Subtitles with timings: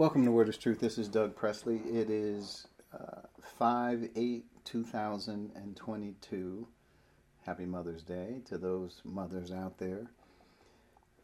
[0.00, 0.80] Welcome to Word is Truth.
[0.80, 1.82] This is Doug Presley.
[1.84, 2.66] It is
[2.98, 3.20] uh,
[3.58, 6.68] 5 8 2022.
[7.44, 10.10] Happy Mother's Day to those mothers out there.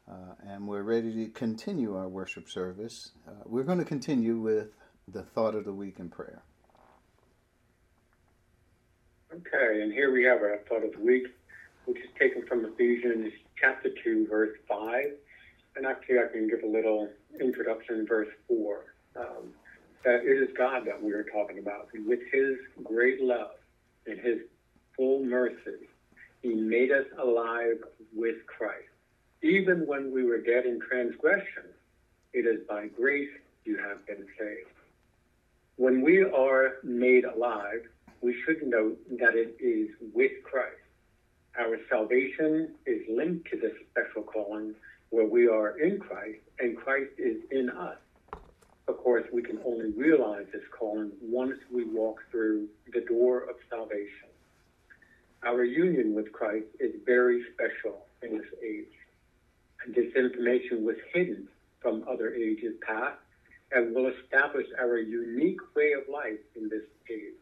[0.07, 3.13] Uh, and we're ready to continue our worship service.
[3.27, 4.75] Uh, we're going to continue with
[5.09, 6.43] the thought of the week in prayer.
[9.33, 11.29] Okay, and here we have our thought of the week,
[11.87, 15.05] which is taken from Ephesians chapter 2, verse 5.
[15.77, 18.85] And actually, I can give a little introduction, verse 4.
[19.17, 19.53] Um,
[20.05, 21.89] that it is God that we are talking about.
[22.07, 23.57] With his great love
[24.07, 24.39] and his
[24.97, 25.89] full mercy,
[26.43, 27.79] he made us alive
[28.15, 28.89] with Christ.
[29.43, 31.65] Even when we were dead in transgression,
[32.33, 33.31] it is by grace
[33.65, 34.71] you have been saved.
[35.77, 37.83] When we are made alive,
[38.23, 40.77] we should note that it is with Christ.
[41.59, 44.75] Our salvation is linked to this special calling
[45.11, 47.99] where we are in Christ and Christ is in us.
[48.89, 53.57] Of course, we can only realize this calling once we walk through the door of
[53.69, 54.29] salvation.
[55.45, 58.93] Our union with Christ is very special in this age.
[59.85, 61.49] And this information was hidden
[61.81, 63.19] from other ages past
[63.73, 67.35] and will establish our unique way of life in this age.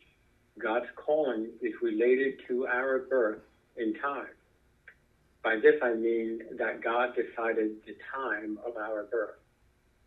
[0.58, 3.40] God's calling is related to our birth
[3.76, 4.26] in time.
[5.44, 9.36] By this I mean that God decided the time of our birth.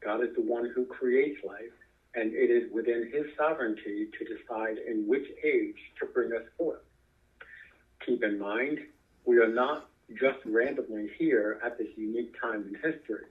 [0.04, 1.78] God is the one who creates life,
[2.16, 6.82] and it is within his sovereignty to decide in which age to bring us forth.
[8.04, 8.80] Keep in mind,
[9.26, 9.88] we are not
[10.20, 13.26] just randomly here at this unique time in history.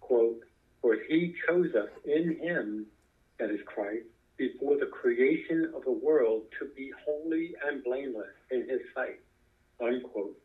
[0.00, 0.42] Quote,
[0.80, 2.86] for he chose us in him,
[3.40, 8.68] that is Christ, before the creation of the world to be holy and blameless in
[8.68, 9.18] his sight.
[9.80, 10.36] Unquote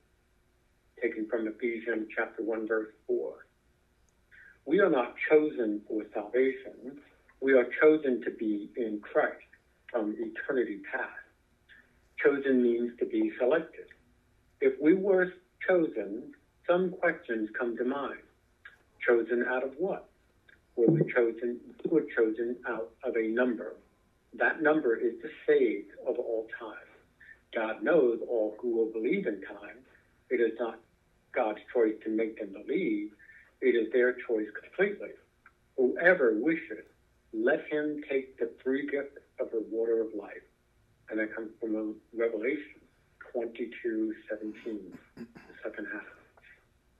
[1.02, 3.34] taken from Ephesians chapter 1, verse 4.
[4.66, 7.00] We are not chosen for salvation.
[7.42, 9.38] We are chosen to be in Christ
[9.92, 11.10] from eternity past.
[12.24, 13.88] Chosen means to be selected.
[14.60, 15.34] If we were
[15.68, 16.34] chosen,
[16.70, 18.20] some questions come to mind.
[19.06, 20.08] Chosen out of what?
[20.76, 21.60] Were we chosen?
[21.84, 23.76] We were chosen out of a number.
[24.38, 26.78] That number is the saved of all time.
[27.54, 29.80] God knows all who will believe in time.
[30.30, 30.80] It is not
[31.34, 33.12] God's choice to make them believe.
[33.62, 35.10] It is their choice completely.
[35.78, 36.86] Whoever wishes,
[37.34, 40.44] let him take the free gift of the water of life.
[41.10, 42.82] And that comes from Revelation
[43.32, 45.26] 22, 17, the
[45.64, 46.04] second half.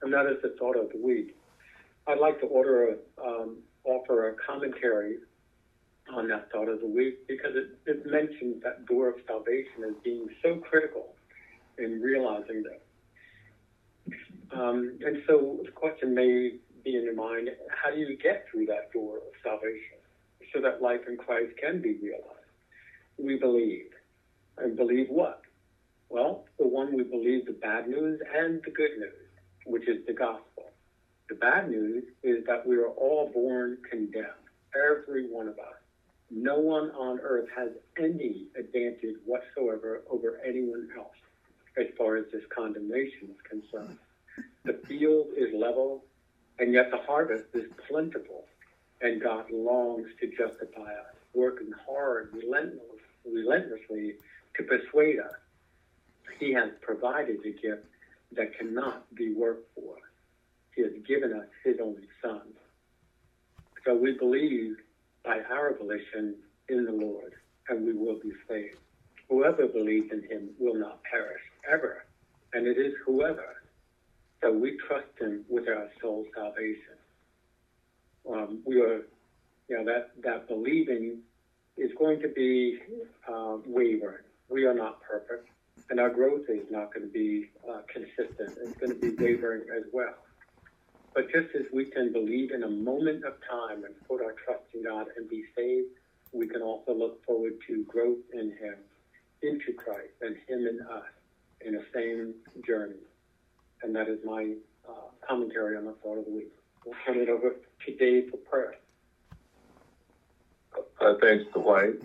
[0.02, 1.36] And that is the thought of the week.
[2.08, 5.18] I'd like to order a, um, offer a commentary
[6.14, 9.96] on that thought of the week because it, it mentions that door of salvation as
[10.04, 11.14] being so critical
[11.78, 12.82] in realizing that
[14.54, 18.66] um, and so the question may be in your mind, how do you get through
[18.68, 19.98] that door of salvation
[20.54, 22.26] so that life in Christ can be realized?
[23.18, 23.92] We believe.
[24.58, 25.42] And believe what?
[26.10, 29.30] Well, the one, we believe the bad news and the good news,
[29.66, 30.72] which is the gospel.
[31.30, 34.28] The bad news is that we are all born condemned,
[34.76, 35.76] every one of us.
[36.30, 41.16] No one on earth has any advantage whatsoever over anyone else
[41.78, 43.98] as far as this condemnation is concerned.
[44.64, 46.04] The field is level,
[46.60, 48.46] and yet the harvest is plentiful,
[49.02, 54.18] and God longs to justify us, working hard, relentless, relentlessly
[54.56, 55.34] to persuade us.
[56.40, 57.86] He has provided a gift
[58.34, 59.96] that cannot be worked for.
[60.76, 62.42] He has given us His only Son.
[63.84, 64.78] So we believe
[65.26, 66.36] by our volition
[66.70, 67.34] in the Lord,
[67.68, 68.78] and we will be saved.
[69.28, 72.06] Whoever believes in Him will not perish ever,
[72.54, 73.61] and it is whoever
[74.42, 76.98] so we trust Him with our soul salvation.
[78.30, 79.06] Um, we are,
[79.68, 81.20] you know, that that believing
[81.78, 82.80] is going to be
[83.28, 84.24] uh, wavering.
[84.50, 85.48] We are not perfect,
[85.90, 88.58] and our growth is not going to be uh, consistent.
[88.64, 90.16] It's going to be wavering as well.
[91.14, 94.64] But just as we can believe in a moment of time and put our trust
[94.74, 95.90] in God and be saved,
[96.32, 98.76] we can also look forward to growth in Him,
[99.44, 101.04] into Christ, and Him in us
[101.64, 102.34] in the same
[102.66, 102.96] journey
[103.84, 104.54] and that is my
[104.88, 104.94] uh,
[105.28, 106.52] commentary on the thought of the week.
[106.86, 107.56] We'll turn it over
[107.86, 108.76] to Dave for prayer.
[111.00, 112.02] Uh, thanks, Dwight.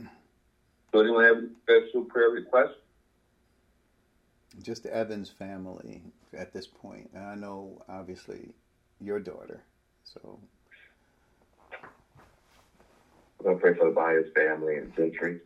[0.93, 2.77] So, anyone have any special prayer requests?
[4.63, 6.03] Just Evan's family
[6.37, 7.11] at this point.
[7.15, 8.55] And I know, obviously,
[9.01, 9.63] your daughter.
[10.05, 10.39] So.
[13.39, 15.41] I'm going to pray for the Byers family and Century.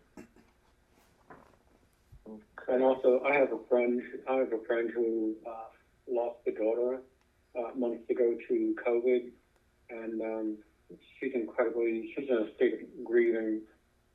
[2.69, 4.01] And also, I have a friend.
[4.29, 5.51] I have a friend who uh,
[6.11, 7.01] lost a daughter
[7.59, 9.31] uh, months ago to COVID,
[9.91, 10.57] and um,
[11.19, 13.63] she's incredibly she's in a state of grieving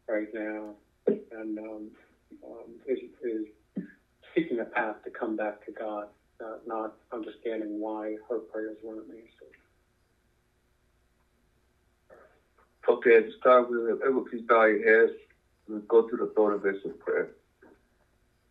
[0.08, 0.72] right now,
[1.08, 1.88] and um,
[2.44, 3.46] um, is, is
[4.34, 6.08] seeking a path to come back to God,
[6.44, 9.56] uh, not understanding why her prayers weren't answered.
[12.88, 14.00] Okay, to start with,
[14.30, 15.18] please bow your heads.
[15.68, 17.30] We'll go through the throne of this of prayer.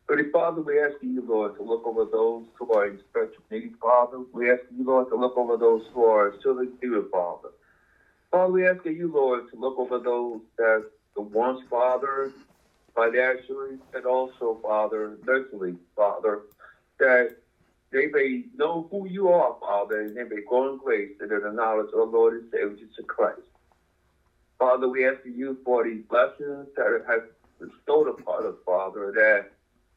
[0.09, 3.73] Holy Father, we ask you, Lord, to look over those who are in special need,
[3.81, 4.19] Father.
[4.33, 7.49] We ask you, Lord, to look over those who are still in fear, Father.
[8.31, 10.85] Father, we ask you, Lord, to look over those that
[11.17, 12.33] the once, Father,
[12.95, 16.41] financially and also, Father, mentally, Father,
[16.99, 17.31] that
[17.93, 21.43] they may know who you are, Father, and they may grow in grace and in
[21.43, 23.41] the knowledge of the Lord and Savior Jesus Christ.
[24.59, 27.23] Father, we ask you for these blessings that have
[27.59, 29.47] bestowed upon us, Father, that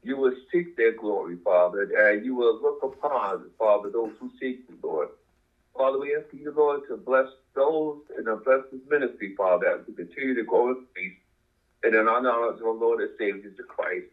[0.07, 4.57] you will seek their glory, Father, and you will look upon, Father, those who seek
[4.69, 5.09] you, Lord.
[5.75, 9.94] Father, we ask you, Lord, to bless those in bless this ministry, Father, as we
[9.94, 11.13] continue to grow in faith
[11.83, 14.06] and in our knowledge of our Lord and Savior, Jesus Christ.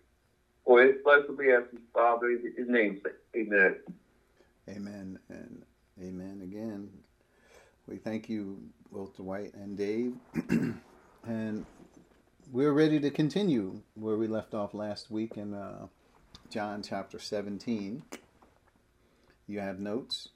[0.65, 2.97] For his blessing we ask you, Father, in his name.
[3.37, 3.75] Amen.
[4.69, 5.63] Amen and
[6.03, 6.91] amen again.
[7.87, 8.61] We thank you,
[8.91, 10.15] both Dwight and Dave.
[11.25, 11.65] and
[12.55, 15.89] we're ready to continue where we left off last week in uh,
[16.51, 18.05] John chapter 17.
[19.49, 20.29] You have notes.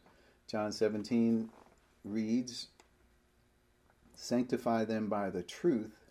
[0.50, 1.48] John 17
[2.02, 2.66] reads,
[4.16, 6.10] Sanctify them by the truth.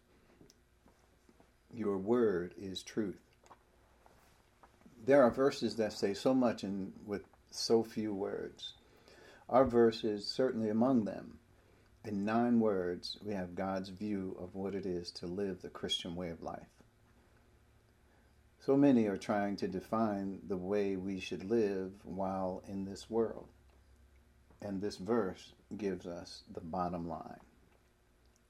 [1.73, 3.19] Your word is truth.
[5.05, 8.75] There are verses that say so much in with so few words.
[9.49, 11.39] Our verse is certainly among them.
[12.07, 16.15] In nine words, we have God's view of what it is to live the Christian
[16.15, 16.69] way of life.
[18.61, 23.49] So many are trying to define the way we should live while in this world.
[24.61, 27.41] And this verse gives us the bottom line.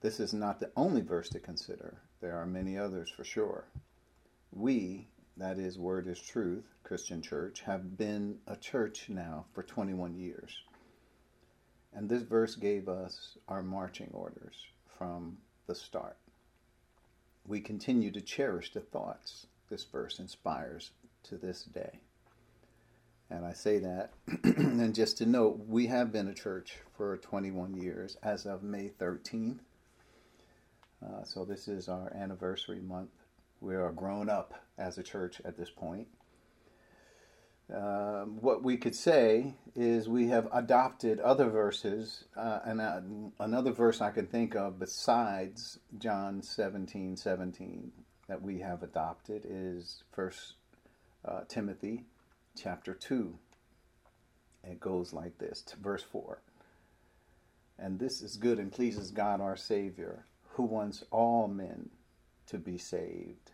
[0.01, 1.97] This is not the only verse to consider.
[2.21, 3.65] There are many others for sure.
[4.51, 10.13] We, that is, Word is Truth, Christian Church, have been a church now for 21
[10.13, 10.61] years.
[11.97, 14.67] And this verse gave us our marching orders
[14.99, 15.35] from
[15.65, 16.15] the start.
[17.47, 20.91] We continue to cherish the thoughts this verse inspires
[21.23, 21.99] to this day.
[23.31, 24.11] And I say that,
[24.43, 28.91] and just to note, we have been a church for 21 years as of May
[29.01, 29.57] 13th.
[31.03, 33.09] Uh, so this is our anniversary month.
[33.59, 36.07] We are grown up as a church at this point.
[37.73, 43.01] Uh, what we could say is we have adopted other verses, uh, and uh,
[43.41, 47.91] another verse I can think of besides John 17 17
[48.29, 50.53] that we have adopted is First
[51.25, 52.05] uh, Timothy
[52.55, 53.37] chapter 2.
[54.63, 56.41] It goes like this, verse 4.
[57.79, 61.89] And this is good and pleases God our Savior, who wants all men
[62.47, 63.51] to be saved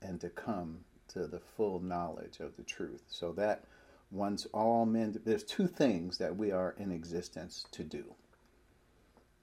[0.00, 3.02] and to come to the full knowledge of the truth.
[3.08, 3.64] So that
[4.10, 8.14] once all men, there's two things that we are in existence to do.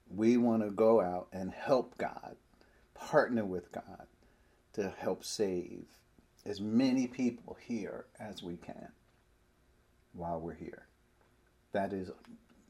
[0.08, 2.36] We want to go out and help God,
[2.94, 4.06] partner with God
[4.74, 5.84] to help save
[6.44, 8.88] as many people here as we can
[10.12, 10.86] while we're here.
[11.72, 12.10] That is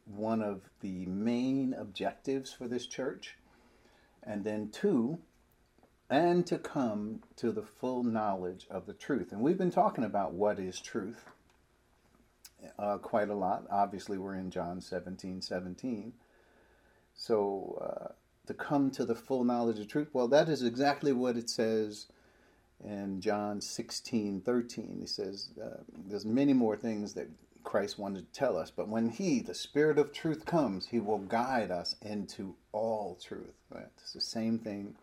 [0.07, 3.37] one of the main objectives for this church.
[4.23, 5.19] And then, two,
[6.09, 9.33] and to come to the full knowledge of the truth.
[9.33, 11.25] And we've been talking about what is truth
[12.79, 13.65] uh, quite a lot.
[13.71, 16.13] Obviously, we're in John 17 17.
[17.15, 18.13] So, uh,
[18.47, 22.07] to come to the full knowledge of truth, well, that is exactly what it says
[22.85, 24.99] in John 16 13.
[25.01, 27.29] He says, uh, There's many more things that
[27.65, 31.19] Christ wanted to tell us, but when He, the Spirit of truth, comes, He will
[31.19, 33.55] guide us into all truth.
[33.71, 33.89] Right?
[33.99, 34.95] It's the same thing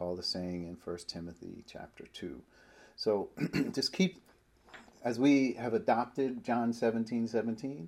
[0.00, 2.40] Paul is saying in 1 Timothy chapter 2.
[2.96, 3.28] So
[3.74, 4.22] just keep,
[5.04, 7.86] as we have adopted John 17 17,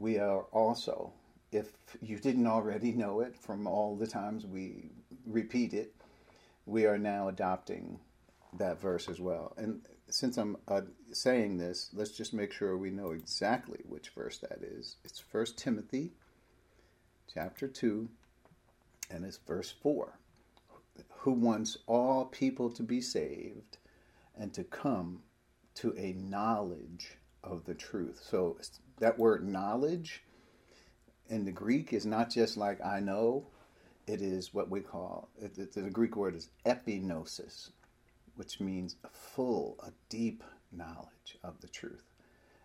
[0.00, 1.12] we are also,
[1.52, 1.68] if
[2.02, 4.90] you didn't already know it from all the times we
[5.24, 5.94] repeat it,
[6.66, 8.00] we are now adopting
[8.58, 9.54] that verse as well.
[9.56, 10.80] And since I'm uh,
[11.12, 14.96] saying this, let's just make sure we know exactly which verse that is.
[15.04, 16.10] It's 1 Timothy
[17.32, 18.08] chapter 2,
[19.12, 20.18] and it's verse 4
[21.10, 23.78] who wants all people to be saved
[24.36, 25.22] and to come
[25.74, 28.20] to a knowledge of the truth.
[28.28, 28.58] So
[28.98, 30.22] that word knowledge
[31.28, 33.46] in the Greek is not just like I know,
[34.06, 37.70] it is what we call, the Greek word is epignosis,
[38.36, 42.04] which means a full, a deep knowledge of the truth.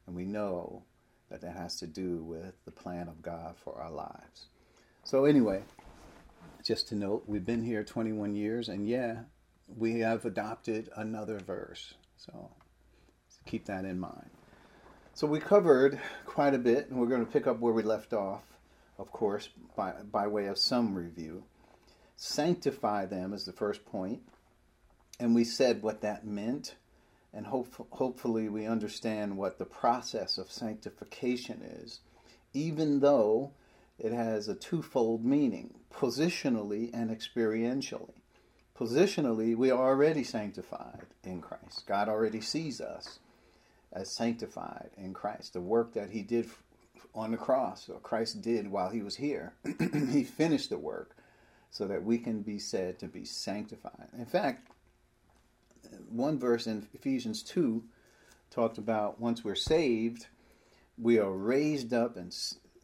[0.06, 0.84] And we know
[1.30, 4.48] that that has to do with the plan of God for our lives.
[5.04, 5.64] So, anyway,
[6.64, 9.22] just to note, we've been here 21 years, and yeah,
[9.78, 11.94] we have adopted another verse.
[12.18, 12.52] So
[13.46, 14.30] keep that in mind.
[15.14, 18.14] So we covered quite a bit, and we're going to pick up where we left
[18.14, 18.44] off,
[18.98, 21.44] of course, by, by way of some review.
[22.16, 24.22] Sanctify them is the first point,
[25.20, 26.76] and we said what that meant,
[27.34, 32.02] and hope, hopefully we understand what the process of sanctification is,
[32.54, 33.52] even though
[33.98, 38.14] it has a twofold meaning positionally and experientially.
[38.78, 41.86] Positionally, we are already sanctified in Christ.
[41.86, 43.20] God already sees us
[43.94, 45.54] as sanctified in Christ.
[45.54, 46.50] The work that He did
[47.14, 49.54] on the cross, or Christ did while He was here,
[50.12, 51.16] He finished the work
[51.70, 54.08] so that we can be said to be sanctified.
[54.18, 54.68] In fact,
[56.10, 57.84] one verse in Ephesians 2
[58.50, 60.28] talked about once we're saved,
[60.98, 62.34] we are raised up and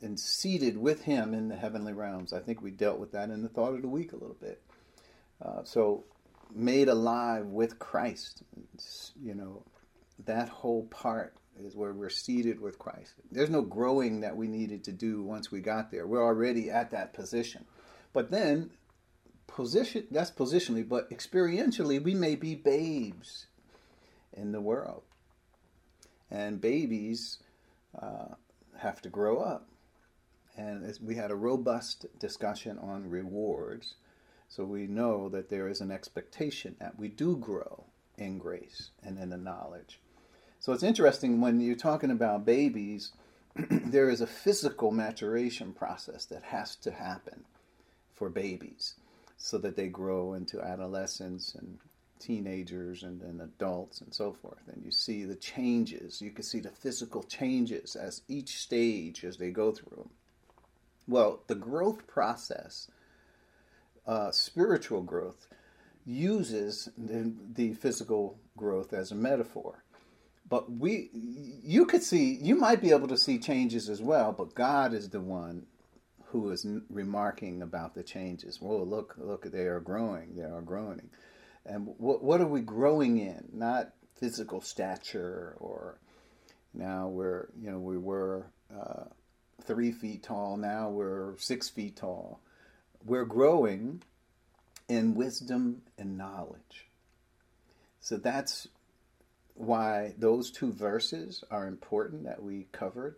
[0.01, 2.33] and seated with him in the heavenly realms.
[2.33, 4.61] I think we dealt with that in the thought of the week a little bit.
[5.43, 6.03] Uh, so,
[6.53, 9.63] made alive with Christ, it's, you know,
[10.25, 13.13] that whole part is where we're seated with Christ.
[13.31, 16.07] There's no growing that we needed to do once we got there.
[16.07, 17.65] We're already at that position.
[18.13, 18.71] But then,
[19.47, 23.47] position that's positionally, but experientially, we may be babes
[24.33, 25.03] in the world.
[26.29, 27.39] And babies
[27.99, 28.35] uh,
[28.77, 29.67] have to grow up
[30.57, 33.95] and we had a robust discussion on rewards.
[34.49, 37.83] So we know that there is an expectation that we do grow
[38.17, 39.99] in grace and in the knowledge.
[40.59, 43.11] So it's interesting when you're talking about babies,
[43.55, 47.45] there is a physical maturation process that has to happen
[48.15, 48.95] for babies
[49.37, 51.77] so that they grow into adolescence and
[52.19, 54.67] teenagers and then adults and so forth.
[54.73, 56.21] And you see the changes.
[56.21, 60.09] You can see the physical changes as each stage as they go through.
[61.07, 62.89] Well, the growth process,
[64.05, 65.47] uh, spiritual growth,
[66.05, 69.83] uses the, the physical growth as a metaphor.
[70.49, 74.55] But we, you could see, you might be able to see changes as well, but
[74.55, 75.65] God is the one
[76.27, 78.61] who is remarking about the changes.
[78.61, 81.09] Whoa, look, look, they are growing, they are growing.
[81.65, 83.49] And what, what are we growing in?
[83.53, 85.99] Not physical stature or
[86.73, 89.05] now we're, you know, we were uh,
[89.67, 90.57] three feet tall.
[90.57, 92.39] Now we're six feet tall.
[93.05, 94.01] We're growing
[94.87, 96.87] in wisdom and knowledge.
[97.99, 98.67] So that's
[99.53, 103.17] why those two verses are important that we covered,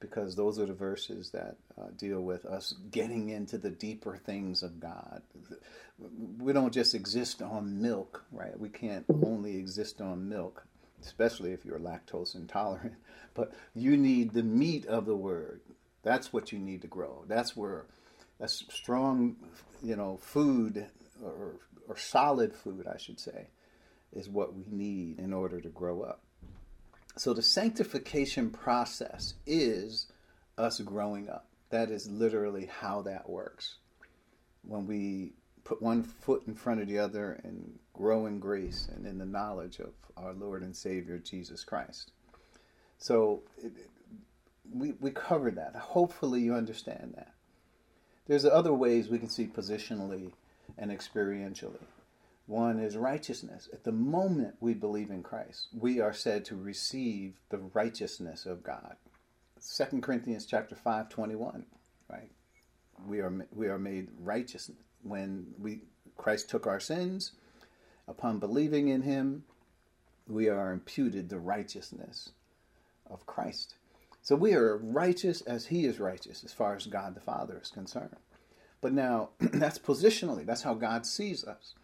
[0.00, 4.62] because those are the verses that uh, deal with us getting into the deeper things
[4.62, 5.22] of God.
[6.38, 8.58] We don't just exist on milk, right?
[8.58, 10.66] We can't only exist on milk
[11.02, 12.94] especially if you're lactose intolerant.
[13.32, 15.60] But you need the meat of the word.
[16.02, 17.24] That's what you need to grow.
[17.28, 17.86] That's where
[18.40, 19.36] that's strong,
[19.82, 20.86] you know, food
[21.22, 23.46] or or solid food, I should say,
[24.12, 26.22] is what we need in order to grow up.
[27.16, 30.06] So the sanctification process is
[30.58, 31.46] us growing up.
[31.70, 33.76] That is literally how that works.
[34.62, 35.32] When we
[35.64, 39.26] put one foot in front of the other and grow in grace and in the
[39.26, 42.12] knowledge of our Lord and Savior Jesus Christ.
[42.98, 43.72] So it,
[44.72, 45.76] we, we covered that.
[45.76, 47.34] Hopefully, you understand that.
[48.26, 50.32] There's other ways we can see positionally
[50.78, 51.84] and experientially.
[52.46, 53.68] One is righteousness.
[53.72, 58.62] At the moment we believe in Christ, we are said to receive the righteousness of
[58.62, 58.96] God.
[59.76, 61.66] 2 Corinthians chapter 5, 21,
[62.08, 62.30] right?
[63.06, 64.70] We are, we are made righteous
[65.02, 65.80] when we
[66.16, 67.32] Christ took our sins.
[68.10, 69.44] Upon believing in him,
[70.26, 72.32] we are imputed the righteousness
[73.08, 73.76] of Christ.
[74.20, 77.70] So we are righteous as he is righteous as far as God the Father is
[77.70, 78.16] concerned.
[78.80, 81.74] But now, that's positionally, that's how God sees us.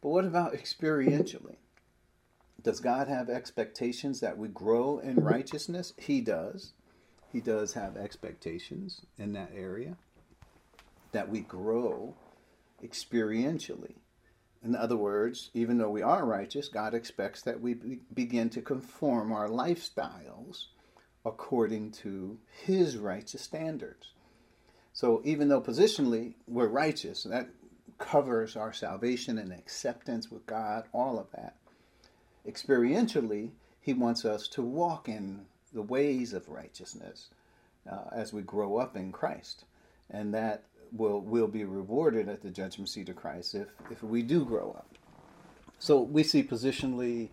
[0.00, 1.56] But what about experientially?
[2.62, 5.92] Does God have expectations that we grow in righteousness?
[5.98, 6.72] He does.
[7.32, 9.96] He does have expectations in that area
[11.10, 12.14] that we grow
[12.82, 13.96] experientially.
[14.64, 18.62] In other words, even though we are righteous, God expects that we be- begin to
[18.62, 20.66] conform our lifestyles
[21.24, 24.12] according to His righteous standards.
[24.94, 27.48] So even though positionally we're righteous, that
[27.98, 31.56] covers our salvation and acceptance with God, all of that.
[32.48, 35.44] Experientially, He wants us to walk in
[35.74, 37.28] the ways of righteousness
[37.90, 39.64] uh, as we grow up in Christ.
[40.10, 44.22] And that will will be rewarded at the judgment seat of Christ if if we
[44.22, 44.88] do grow up.
[45.78, 47.30] So we see positionally,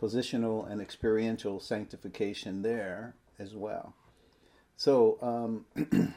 [0.00, 3.94] positional and experiential sanctification there as well.
[4.76, 5.66] So um,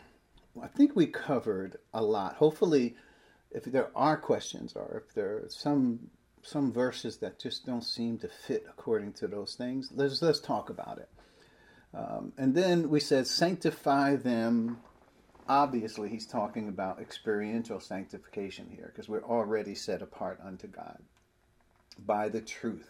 [0.62, 2.36] I think we covered a lot.
[2.36, 2.96] Hopefully,
[3.52, 6.10] if there are questions or if there are some
[6.42, 10.70] some verses that just don't seem to fit according to those things, let's let's talk
[10.70, 11.10] about it.
[11.94, 14.80] Um, and then we said sanctify them.
[15.48, 21.00] Obviously, he's talking about experiential sanctification here because we're already set apart unto God
[21.98, 22.90] by the truth.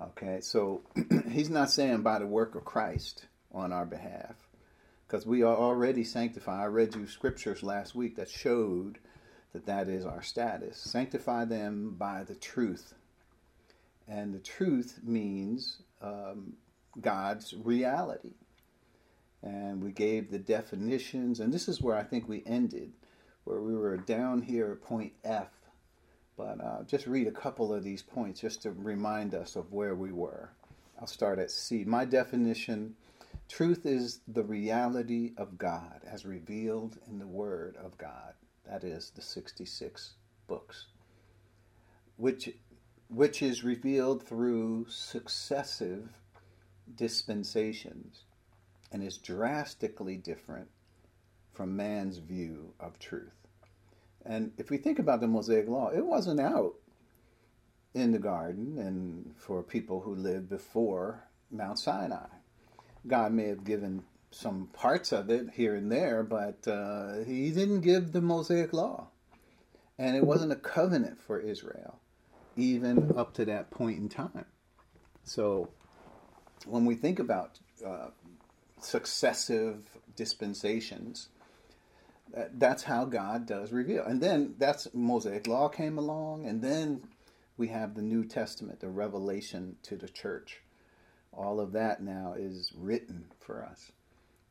[0.00, 0.82] Okay, so
[1.30, 4.34] he's not saying by the work of Christ on our behalf
[5.06, 6.60] because we are already sanctified.
[6.60, 8.98] I read you scriptures last week that showed
[9.52, 10.78] that that is our status.
[10.78, 12.94] Sanctify them by the truth.
[14.08, 16.54] And the truth means um,
[17.00, 18.34] God's reality.
[19.44, 22.92] And we gave the definitions, and this is where I think we ended,
[23.44, 25.50] where we were down here at point F.
[26.34, 29.94] But uh, just read a couple of these points just to remind us of where
[29.94, 30.48] we were.
[30.98, 31.84] I'll start at C.
[31.84, 32.96] My definition
[33.46, 38.32] truth is the reality of God as revealed in the Word of God
[38.66, 40.14] that is the 66
[40.46, 40.86] books,
[42.16, 42.48] which,
[43.08, 46.08] which is revealed through successive
[46.94, 48.24] dispensations
[48.92, 50.68] and is drastically different
[51.52, 53.34] from man's view of truth.
[54.24, 56.74] And if we think about the Mosaic Law, it wasn't out
[57.94, 62.26] in the garden and for people who lived before Mount Sinai.
[63.06, 67.82] God may have given some parts of it here and there, but uh, he didn't
[67.82, 69.08] give the Mosaic Law.
[69.96, 72.00] And it wasn't a covenant for Israel,
[72.56, 74.46] even up to that point in time.
[75.22, 75.68] So
[76.66, 78.08] when we think about uh,
[78.84, 79.78] successive
[80.16, 81.28] dispensations,
[82.54, 84.04] that's how God does reveal.
[84.04, 87.02] And then that's Mosaic Law came along, and then
[87.56, 90.60] we have the New Testament, the revelation to the church.
[91.32, 93.92] All of that now is written for us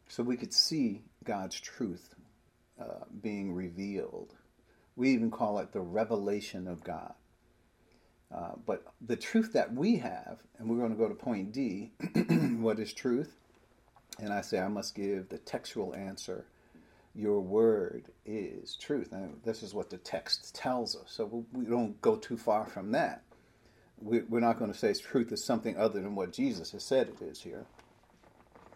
[0.07, 2.13] so we could see God's truth
[2.79, 4.35] uh, being revealed.
[4.95, 7.13] We even call it the revelation of God.
[8.33, 11.91] Uh, but the truth that we have, and we're going to go to point D
[12.59, 13.35] what is truth?
[14.19, 16.45] And I say, I must give the textual answer.
[17.15, 19.11] Your word is truth.
[19.11, 21.05] And this is what the text tells us.
[21.07, 23.23] So we don't go too far from that.
[23.99, 27.23] We're not going to say truth is something other than what Jesus has said it
[27.23, 27.65] is here.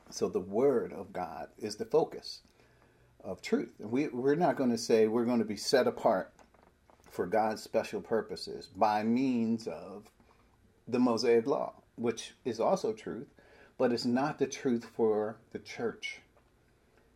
[0.09, 2.41] So the Word of God is the focus
[3.23, 3.73] of truth.
[3.79, 6.31] And we, we're not going to say we're going to be set apart
[7.11, 10.09] for God's special purposes by means of
[10.87, 13.27] the Mosaic Law, which is also truth,
[13.77, 16.19] but it's not the truth for the church.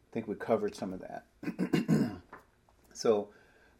[0.09, 1.25] I think we covered some of that.
[2.93, 3.29] so,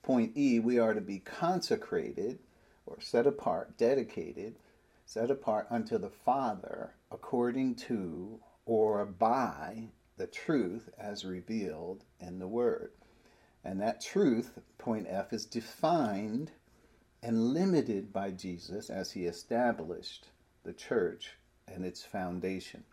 [0.02, 2.39] point E, we are to be consecrated
[2.86, 4.56] or set apart, dedicated,
[5.06, 12.48] set apart unto the Father according to or by the truth as revealed in the
[12.48, 12.91] Word.
[13.63, 16.52] And that truth, point F, is defined
[17.22, 20.28] and limited by Jesus as he established
[20.63, 22.84] the church and its foundation.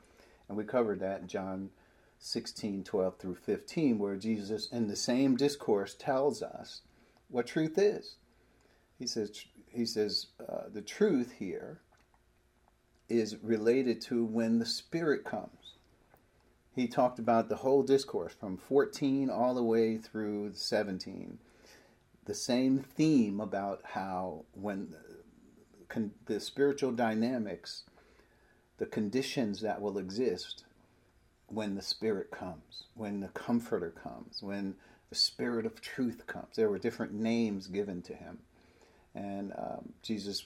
[0.48, 1.70] And we covered that in John
[2.18, 6.83] 16, 12 through 15, where Jesus, in the same discourse, tells us
[7.28, 8.16] what truth is.
[8.98, 11.81] He says, he says uh, the truth here
[13.09, 15.59] is related to when the Spirit comes
[16.78, 21.38] he talked about the whole discourse from 14 all the way through 17.
[22.24, 24.94] The same theme about how when
[25.90, 27.83] the, the spiritual dynamics,
[28.78, 30.64] the conditions that will exist
[31.48, 34.74] when the Spirit comes, when the Comforter comes, when
[35.08, 36.56] the Spirit of truth comes.
[36.56, 38.38] There were different names given to him.
[39.14, 40.44] And um, Jesus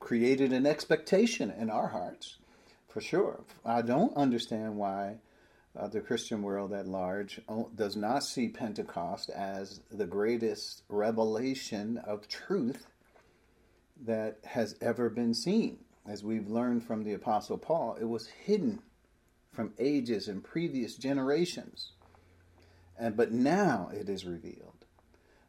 [0.00, 2.38] created an expectation in our hearts,
[2.88, 3.40] for sure.
[3.64, 5.16] I don't understand why
[5.78, 7.40] uh, the Christian world at large
[7.74, 12.86] does not see Pentecost as the greatest revelation of truth
[14.04, 15.78] that has ever been seen.
[16.08, 18.80] As we've learned from the Apostle Paul, it was hidden
[19.52, 21.92] from ages and previous generations.
[22.98, 24.86] And but now it is revealed.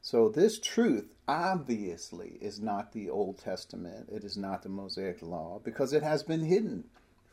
[0.01, 4.09] So this truth obviously is not the Old Testament.
[4.11, 6.83] It is not the Mosaic law because it has been hidden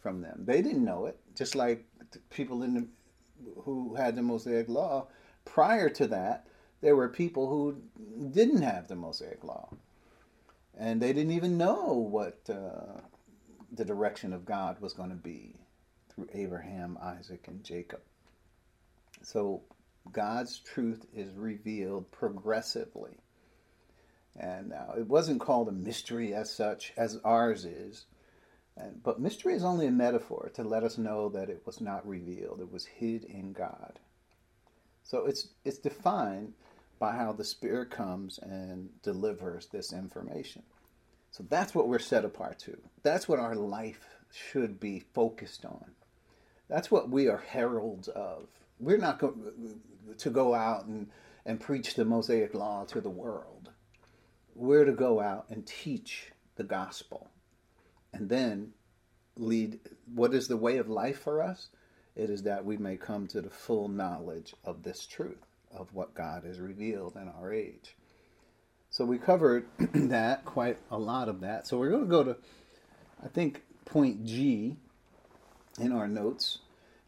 [0.01, 0.45] from them.
[0.45, 1.85] They didn't know it, just like
[2.31, 2.87] people in the,
[3.63, 5.09] who had the Mosaic Law.
[5.45, 6.47] Prior to that,
[6.81, 7.83] there were people who
[8.31, 9.71] didn't have the Mosaic Law,
[10.79, 13.01] and they didn't even know what uh,
[13.77, 15.55] the direction of God was going to be
[16.09, 18.01] through Abraham, Isaac, and Jacob.
[19.23, 19.63] So
[20.13, 23.19] God's truth is revealed progressively.
[24.39, 28.07] And now it wasn't called a mystery as such as ours is,
[29.03, 32.61] but mystery is only a metaphor to let us know that it was not revealed,
[32.61, 33.99] it was hid in God.
[35.03, 36.53] So it's, it's defined,
[36.99, 40.63] by how the Spirit comes and delivers this information.
[41.37, 42.79] So that's what we're set apart to.
[43.03, 45.85] That's what our life should be focused on.
[46.67, 48.49] That's what we are heralds of.
[48.81, 49.53] We're not going
[50.17, 51.11] to go out and,
[51.45, 53.69] and preach the Mosaic Law to the world.
[54.55, 57.29] We're to go out and teach the gospel
[58.15, 58.73] and then
[59.37, 59.81] lead.
[60.15, 61.69] What is the way of life for us?
[62.15, 66.15] It is that we may come to the full knowledge of this truth, of what
[66.15, 67.95] God has revealed in our age.
[68.97, 71.67] So we covered that, quite a lot of that.
[71.67, 72.37] So we're going to go to,
[73.23, 74.79] I think, point G
[75.79, 76.61] in our notes.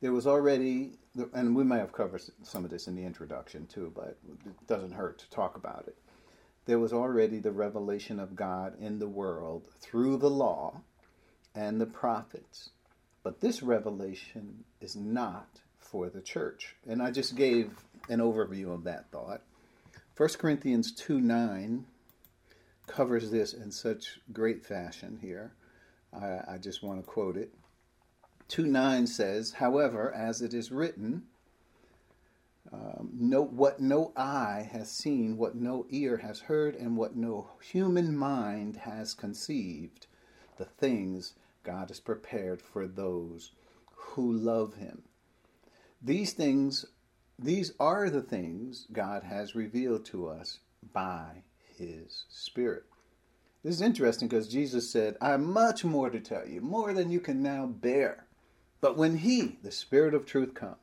[0.02, 0.98] There was already,
[1.32, 4.92] and we may have covered some of this in the introduction too, but it doesn't
[4.92, 5.96] hurt to talk about it.
[6.66, 10.82] There was already the revelation of God in the world through the law
[11.54, 12.68] and the prophets.
[13.22, 15.48] But this revelation is not
[15.80, 16.76] for the church.
[16.86, 17.70] And I just gave
[18.10, 19.40] an overview of that thought.
[20.18, 21.86] 1 Corinthians 2 9
[22.88, 25.52] covers this in such great fashion here.
[26.12, 27.54] I, I just want to quote it.
[28.48, 31.22] 2 9 says, However, as it is written,
[32.72, 37.50] um, no, what no eye has seen, what no ear has heard, and what no
[37.62, 40.08] human mind has conceived,
[40.56, 43.52] the things God has prepared for those
[43.94, 45.02] who love Him.
[46.02, 46.86] These things,
[47.38, 50.58] these are the things God has revealed to us
[50.92, 51.42] by
[51.76, 52.84] His Spirit.
[53.62, 57.10] This is interesting because Jesus said, I have much more to tell you, more than
[57.10, 58.26] you can now bear.
[58.80, 60.76] But when He, the Spirit of truth, comes,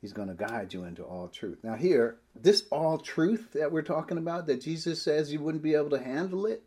[0.00, 1.58] He's going to guide you into all truth.
[1.62, 5.74] Now, here, this all truth that we're talking about, that Jesus says you wouldn't be
[5.74, 6.62] able to handle it,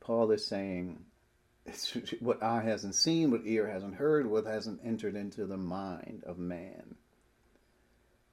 [0.00, 1.00] Paul is saying
[1.64, 6.22] it's what eye hasn't seen, what ear hasn't heard, what hasn't entered into the mind
[6.24, 6.94] of man.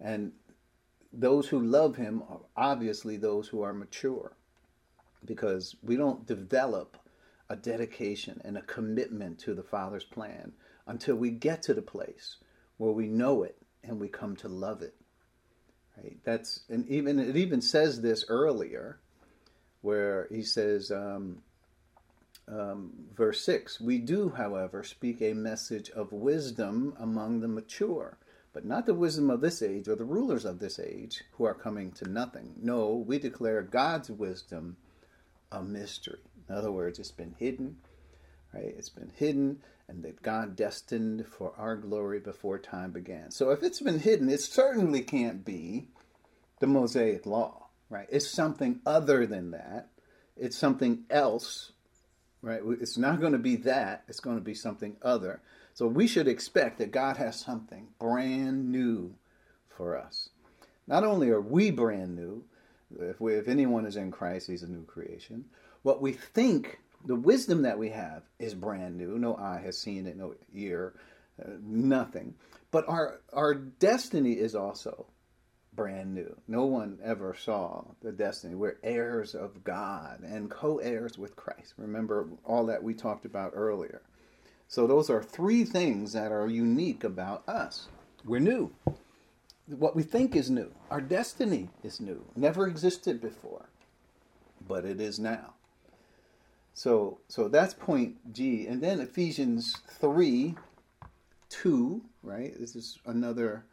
[0.04, 0.34] And
[1.12, 4.36] those who love him are obviously those who are mature
[5.26, 6.98] because we don't develop
[7.50, 10.52] a dedication and a commitment to the Father's plan
[10.88, 12.38] until we get to the place
[12.78, 14.96] where we know it and we come to love it.
[15.98, 16.18] Right?
[16.24, 19.00] That's and even it even says this earlier,
[19.82, 21.44] where he says, um,
[22.48, 28.18] um, verse six: We do, however, speak a message of wisdom among the mature,
[28.54, 31.56] but not the wisdom of this age or the rulers of this age who are
[31.56, 32.54] coming to nothing.
[32.62, 34.78] No, we declare God's wisdom
[35.52, 36.20] a mystery.
[36.48, 37.78] In other words, it's been hidden,
[38.54, 38.74] right?
[38.78, 43.32] It's been hidden, and that God destined for our glory before time began.
[43.32, 45.88] So if it's been hidden, it certainly can't be
[46.60, 48.08] the Mosaic law, right?
[48.10, 49.90] It's something other than that.
[50.38, 51.72] It's something else,
[52.42, 52.62] right?
[52.82, 54.04] It's not going to be that.
[54.08, 55.42] It's going to be something other.
[55.74, 59.16] So we should expect that God has something brand new
[59.68, 60.30] for us.
[60.88, 62.44] Not only are we brand new,
[63.00, 65.46] if, we, if anyone is in Christ, he's a new creation.
[65.82, 69.18] What we think, the wisdom that we have, is brand new.
[69.18, 70.94] No eye has seen it, no ear,
[71.44, 72.36] uh, nothing.
[72.72, 75.08] But our our destiny is also
[75.76, 76.36] brand new.
[76.48, 78.56] No one ever saw the destiny.
[78.56, 81.74] We're heirs of God and co-heirs with Christ.
[81.78, 84.02] Remember all that we talked about earlier.
[84.74, 87.90] So those are three things that are unique about us.
[88.26, 88.72] We're new
[89.68, 90.72] what we think is new.
[90.90, 92.26] Our destiny is new.
[92.36, 93.70] Never existed before,
[94.68, 95.54] but it is now.
[96.74, 98.66] So, so that's point G.
[98.68, 100.56] And then Ephesians 3
[101.50, 102.60] 2, right?
[102.60, 103.66] This is another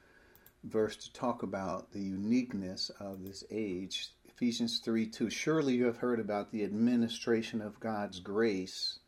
[0.64, 4.10] verse to talk about the uniqueness of this age.
[4.28, 5.30] Ephesians 3 2.
[5.30, 8.99] Surely you have heard about the administration of God's grace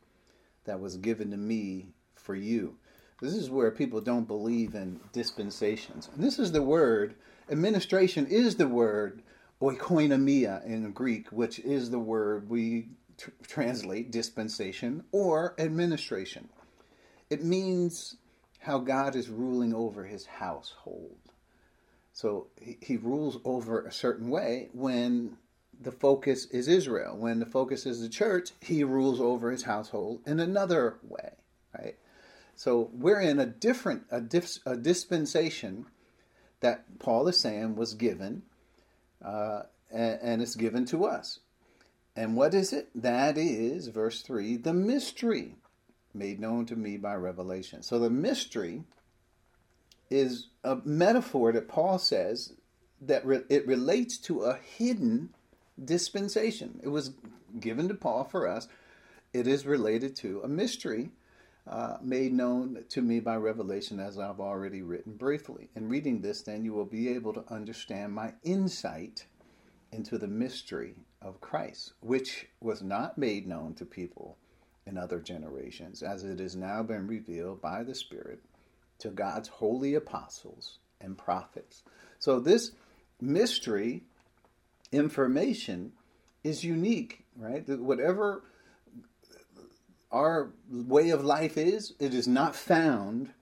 [0.65, 2.77] that was given to me for you.
[3.21, 6.09] This is where people don't believe in dispensations.
[6.15, 7.15] And this is the word,
[7.51, 9.23] administration is the word
[9.61, 16.49] oikonomia in Greek, which is the word we tr- translate dispensation or administration.
[17.31, 18.17] It means
[18.59, 21.17] how God is ruling over his household.
[22.13, 25.37] So he, he rules over a certain way when
[25.83, 27.17] the focus is Israel.
[27.17, 31.33] When the focus is the church, he rules over his household in another way,
[31.79, 31.97] right?
[32.55, 34.23] So we're in a different a,
[34.67, 35.87] a dispensation
[36.61, 38.43] that Paul is saying was given,
[39.25, 41.41] uh, and, and it's given to us.
[42.15, 42.91] And what is it?
[42.95, 45.57] That is, verse 3, the mystery
[46.15, 47.83] made known to me by revelation.
[47.83, 48.83] So the mystery
[50.11, 52.53] is a metaphor that Paul says
[53.01, 55.31] that re- it relates to a hidden
[55.83, 56.81] dispensation.
[56.83, 57.13] It was
[57.59, 58.69] given to Paul for us.
[59.33, 61.11] It is related to a mystery
[61.67, 65.71] uh, made known to me by revelation, as I've already written briefly.
[65.77, 69.27] In reading this, then, you will be able to understand my insight
[69.93, 74.39] into the mystery of Christ, which was not made known to people
[74.87, 78.41] in other generations, as it has now been revealed by the Spirit
[78.99, 81.85] to God's holy apostles and prophets.
[82.19, 82.73] So, this
[83.21, 84.03] mystery
[84.93, 85.93] information
[86.45, 87.67] is unique, right?
[87.69, 88.45] Whatever
[90.11, 93.33] our way of life is, it is not found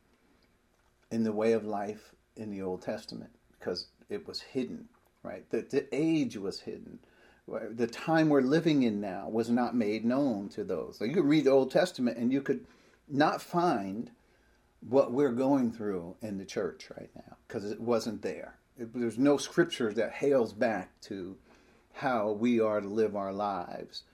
[1.11, 4.89] in the way of life in the Old Testament because it was hidden,
[5.23, 5.49] right?
[5.51, 7.01] The, the age was hidden.
[7.73, 10.97] The time we're living in now was not made known to those.
[10.99, 12.65] So you could read the Old Testament and you could
[13.09, 14.13] not find
[14.89, 18.60] what we're going through in the church right now because it wasn't there.
[18.81, 21.37] There's no scripture that hails back to
[21.93, 24.05] how we are to live our lives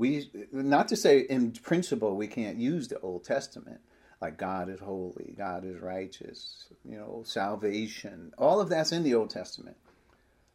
[0.00, 3.82] we not to say in principle we can't use the Old Testament,
[4.22, 8.32] like God is holy, God is righteous, you know, salvation.
[8.38, 9.76] All of that's in the Old Testament.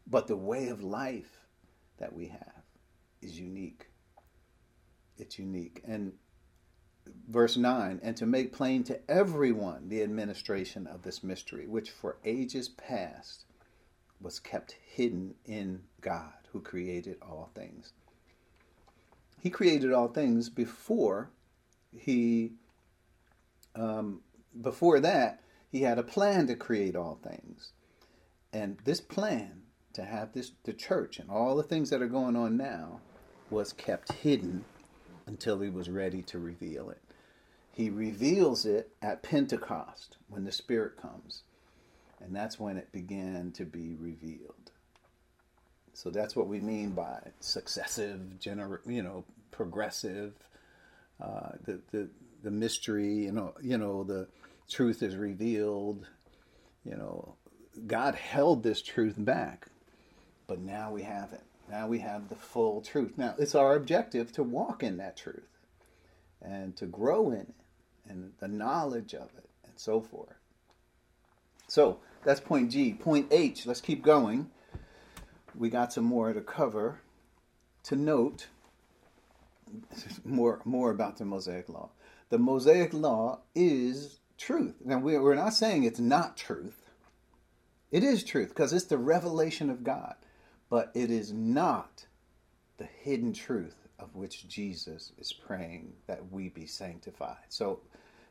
[0.07, 1.45] But the way of life
[1.99, 2.63] that we have
[3.21, 3.85] is unique.
[5.19, 5.83] It's unique.
[5.87, 6.13] And
[7.29, 12.17] verse 9, and to make plain to everyone the administration of this mystery, which for
[12.25, 13.44] ages past
[14.21, 17.93] was kept hidden in God, who created all things.
[19.41, 21.29] He created all things before
[21.95, 22.53] he
[23.75, 24.21] um,
[24.61, 27.73] before that he had a plan to create all things.
[28.53, 32.35] And this plan to have this the church and all the things that are going
[32.35, 33.01] on now
[33.49, 34.63] was kept hidden
[35.27, 37.01] until he was ready to reveal it.
[37.71, 41.43] He reveals it at pentecost when the spirit comes
[42.21, 44.71] and that's when it began to be revealed
[45.95, 50.33] so that's what we mean by successive, gener- you know, progressive.
[51.21, 52.09] Uh, the the
[52.43, 54.27] the mystery, you know, you know, the
[54.69, 56.05] truth is revealed.
[56.83, 57.35] You know,
[57.87, 59.67] God held this truth back,
[60.47, 61.43] but now we have it.
[61.69, 63.13] Now we have the full truth.
[63.17, 65.47] Now it's our objective to walk in that truth
[66.41, 67.55] and to grow in it
[68.09, 70.35] and the knowledge of it and so forth.
[71.75, 72.93] So that's point G.
[72.93, 74.49] Point H, let's keep going
[75.57, 77.01] we got some more to cover.
[77.83, 78.47] To note,
[80.23, 81.89] more more about the Mosaic Law.
[82.29, 84.75] The Mosaic Law is truth.
[84.83, 86.89] Now we're not saying it's not truth.
[87.91, 90.15] It is truth because it's the revelation of God,
[90.69, 92.05] but it is not
[92.77, 97.45] the hidden truth of which Jesus is praying that we be sanctified.
[97.49, 97.81] So,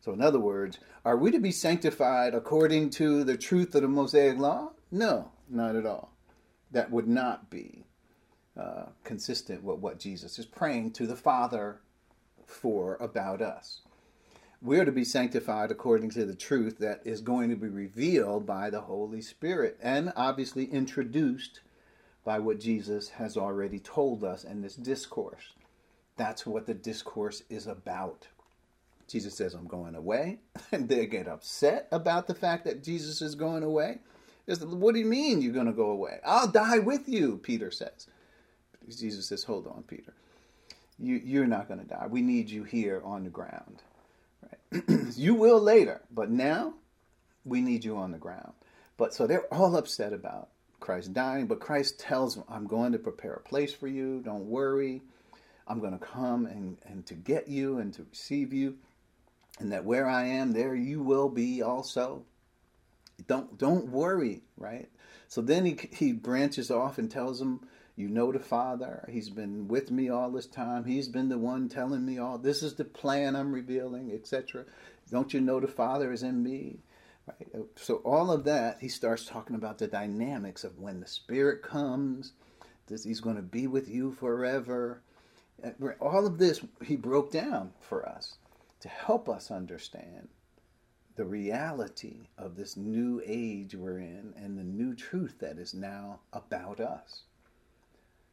[0.04, 3.88] so in other words, are we to be sanctified according to the truth of the
[3.88, 4.72] Mosaic Law?
[4.90, 6.14] No, not at all
[6.74, 7.86] that would not be
[8.60, 11.80] uh, consistent with what Jesus is praying to the Father
[12.44, 13.80] for about us.
[14.60, 18.70] We're to be sanctified according to the truth that is going to be revealed by
[18.70, 21.60] the Holy Spirit and obviously introduced
[22.24, 25.54] by what Jesus has already told us in this discourse.
[26.16, 28.28] That's what the discourse is about.
[29.08, 30.38] Jesus says, I'm going away.
[30.72, 33.98] And they get upset about the fact that Jesus is going away.
[34.46, 36.18] What do you mean you're going to go away?
[36.24, 38.08] I'll die with you, Peter says.
[38.88, 40.12] Jesus says, Hold on, Peter.
[40.98, 42.06] You, you're not going to die.
[42.08, 43.82] We need you here on the ground.
[44.42, 44.84] Right?
[45.16, 46.74] you will later, but now
[47.44, 48.52] we need you on the ground.
[48.96, 50.48] But so they're all upset about
[50.80, 54.20] Christ dying, but Christ tells them, I'm going to prepare a place for you.
[54.20, 55.02] Don't worry.
[55.66, 58.76] I'm going to come and, and to get you and to receive you.
[59.60, 62.24] And that where I am, there you will be also
[63.26, 64.88] don't don't worry, right?
[65.28, 69.08] So then he he branches off and tells them, "You know the Father.
[69.10, 70.84] He's been with me all this time.
[70.84, 72.38] He's been the one telling me all.
[72.38, 74.64] This is the plan I'm revealing, etc.
[75.10, 76.80] Don't you know the Father is in me?"
[77.26, 77.64] Right?
[77.76, 82.32] So all of that, he starts talking about the dynamics of when the Spirit comes.
[82.86, 85.00] This, he's going to be with you forever.
[86.00, 88.36] All of this he broke down for us
[88.84, 90.28] to help us understand
[91.16, 96.20] the reality of this new age we're in and the new truth that is now
[96.34, 97.22] about us.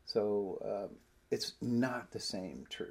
[0.03, 0.93] So uh,
[1.29, 2.89] it's not the same truth,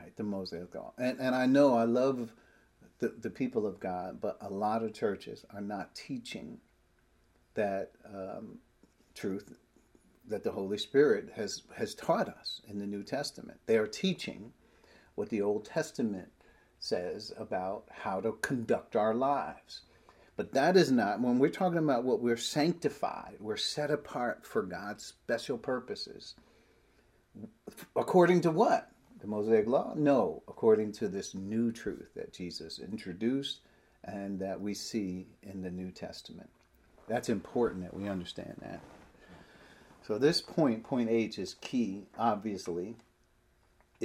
[0.00, 0.14] right?
[0.14, 0.92] The Mosaic Law.
[0.98, 2.32] And, and I know I love
[3.00, 6.58] the, the people of God, but a lot of churches are not teaching
[7.54, 8.58] that um,
[9.16, 9.52] truth
[10.28, 13.58] that the Holy Spirit has, has taught us in the New Testament.
[13.66, 14.52] They are teaching
[15.14, 16.28] what the Old Testament
[16.78, 19.82] says about how to conduct our lives.
[20.36, 24.62] But that is not, when we're talking about what we're sanctified, we're set apart for
[24.62, 26.34] God's special purposes.
[27.96, 28.90] According to what?
[29.24, 29.94] the Mosaic Law?
[29.96, 33.60] No, according to this new truth that Jesus introduced
[34.04, 36.50] and that we see in the New Testament.
[37.08, 38.80] That's important that we understand that.
[40.06, 42.96] So, this point, point H, is key, obviously,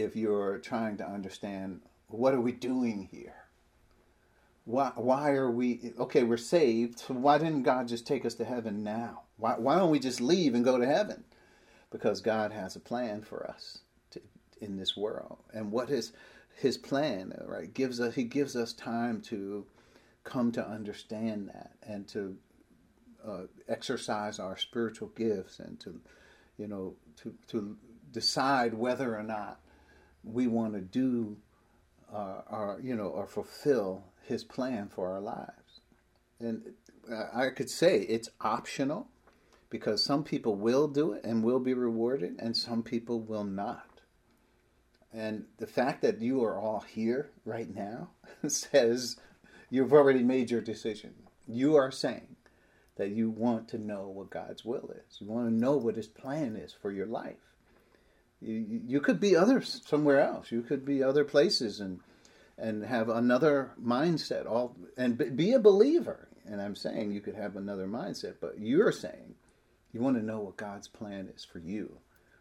[0.01, 3.35] if you're trying to understand what are we doing here?
[4.65, 8.45] Why, why are we, okay, we're saved, so why didn't God just take us to
[8.45, 9.23] heaven now?
[9.37, 11.23] Why, why don't we just leave and go to heaven?
[11.91, 13.79] Because God has a plan for us
[14.11, 14.21] to,
[14.61, 15.39] in this world.
[15.53, 16.11] And what is
[16.55, 17.73] his plan, right?
[17.73, 19.65] Gives us, he gives us time to
[20.23, 22.37] come to understand that and to
[23.27, 25.99] uh, exercise our spiritual gifts and to,
[26.57, 27.75] you know, to, to
[28.11, 29.59] decide whether or not
[30.23, 31.37] we want to do
[32.13, 35.81] uh, or, you know, or fulfill his plan for our lives.
[36.39, 36.73] And
[37.33, 39.07] I could say it's optional
[39.69, 44.01] because some people will do it and will be rewarded, and some people will not.
[45.11, 48.09] And the fact that you are all here right now
[48.47, 49.17] says
[49.69, 51.13] you've already made your decision.
[51.47, 52.35] You are saying
[52.97, 55.19] that you want to know what God's will is.
[55.19, 57.37] You want to know what His plan is for your life.
[58.41, 60.51] You, could be others somewhere else.
[60.51, 61.99] You could be other places and
[62.57, 64.45] and have another mindset.
[64.45, 66.27] All and be a believer.
[66.45, 69.35] And I'm saying you could have another mindset, but you're saying
[69.91, 71.97] you want to know what God's plan is for you.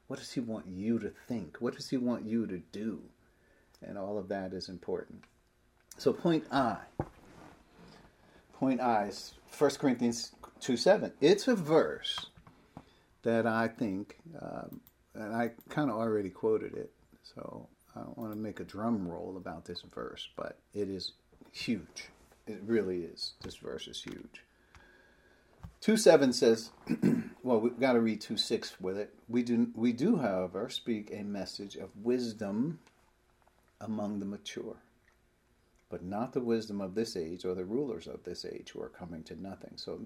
[0.06, 1.58] What does He want you to think?
[1.61, 3.02] What does He want you to do?
[3.82, 5.24] And all of that is important.
[5.98, 6.78] So, point I.
[8.54, 11.12] Point I is 1 Corinthians 2 7.
[11.20, 12.26] It's a verse
[13.22, 14.80] that I think, um,
[15.18, 16.90] and I kind of already quoted it,
[17.22, 21.12] so I don't want to make a drum roll about this verse, but it is
[21.52, 22.09] huge.
[22.46, 23.33] It really is.
[23.42, 24.42] This verse is huge.
[25.81, 26.70] 2 7 says,
[27.42, 29.14] well, we've got to read 2 6 with it.
[29.28, 32.78] We do, we do, however, speak a message of wisdom
[33.81, 34.76] among the mature,
[35.90, 38.88] but not the wisdom of this age or the rulers of this age who are
[38.88, 39.72] coming to nothing.
[39.76, 40.00] So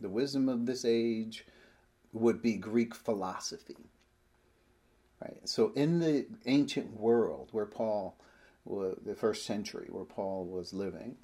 [0.00, 1.44] the wisdom of this age
[2.12, 3.76] would be Greek philosophy.
[5.20, 5.40] Right?
[5.44, 8.16] So in the ancient world where Paul,
[8.66, 11.16] the first century where Paul was living,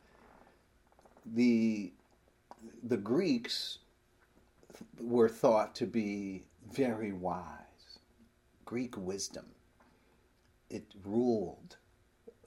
[1.26, 1.92] the
[2.82, 3.78] the Greeks
[5.00, 7.98] were thought to be very wise.
[8.64, 9.46] Greek wisdom.
[10.70, 11.76] It ruled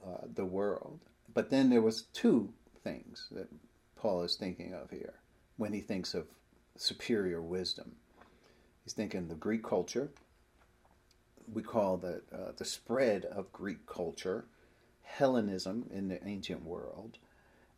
[0.04, 1.00] uh, the world.
[1.32, 3.48] But then there was two things that
[3.94, 5.14] Paul is thinking of here
[5.56, 6.26] when he thinks of
[6.76, 7.92] superior wisdom.
[8.84, 10.10] He's thinking the Greek culture.
[11.52, 14.46] We call the uh, the spread of Greek culture
[15.02, 17.18] Hellenism in the ancient world,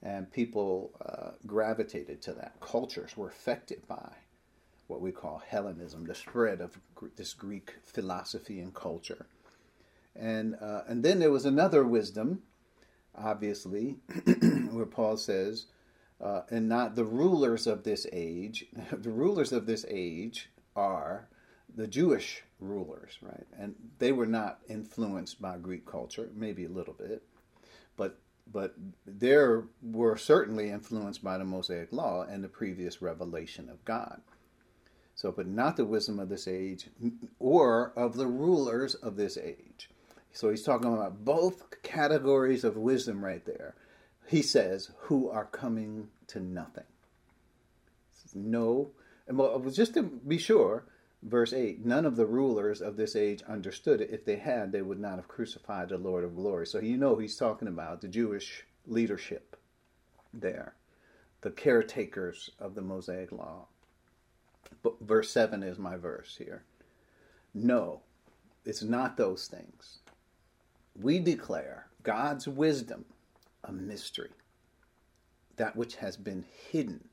[0.03, 2.55] and people uh, gravitated to that.
[2.61, 4.13] Cultures were affected by
[4.89, 6.79] what we call Hellenism, the spread of
[7.17, 9.27] this Greek philosophy and culture.
[10.17, 12.43] And, uh, and then there was another wisdom,
[13.15, 13.97] obviously,
[14.73, 15.67] where Paul says,
[16.21, 18.67] uh, and not the rulers of this age.
[18.93, 21.29] the rulers of this age are
[21.75, 23.47] the Jewish rulers, right?
[23.59, 27.23] And they were not influenced by Greek culture, maybe a little bit,
[27.97, 28.19] but
[28.51, 28.75] but
[29.07, 29.37] they
[29.83, 34.23] were certainly influenced by the Mosaic Law and the previous revelation of God.
[35.15, 36.89] So, but not the wisdom of this age
[37.39, 39.91] or of the rulers of this age.
[40.33, 43.75] So he's talking about both categories of wisdom right there.
[44.29, 46.85] He says, who are coming to nothing.
[48.35, 48.91] No,
[49.27, 50.85] and well, just to be sure,
[51.23, 54.11] verse 8 none of the rulers of this age understood it.
[54.13, 56.67] If they had, they would not have crucified the Lord of glory.
[56.67, 59.57] So you know he's talking about the Jewish leadership
[60.35, 60.75] there,
[61.43, 63.67] the caretakers of the Mosaic law
[64.83, 66.65] But verse 7 is my verse here.
[67.55, 68.03] No,
[68.65, 70.01] it's not those things.
[71.01, 73.05] We declare God's wisdom
[73.65, 74.31] a mystery,
[75.57, 77.08] that which has been hidden.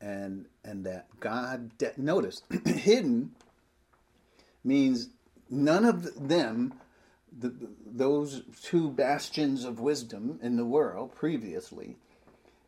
[0.00, 3.32] And, and that God, de- notice, hidden
[4.64, 5.08] means
[5.50, 6.74] none of them,
[7.36, 7.52] the,
[7.84, 11.96] those two bastions of wisdom in the world previously,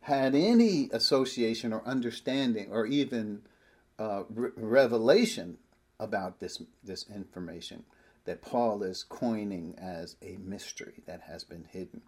[0.01, 3.41] had any association or understanding or even
[3.97, 5.57] uh, re- revelation
[5.99, 7.83] about this this information
[8.25, 12.01] that Paul is coining as a mystery that has been hidden.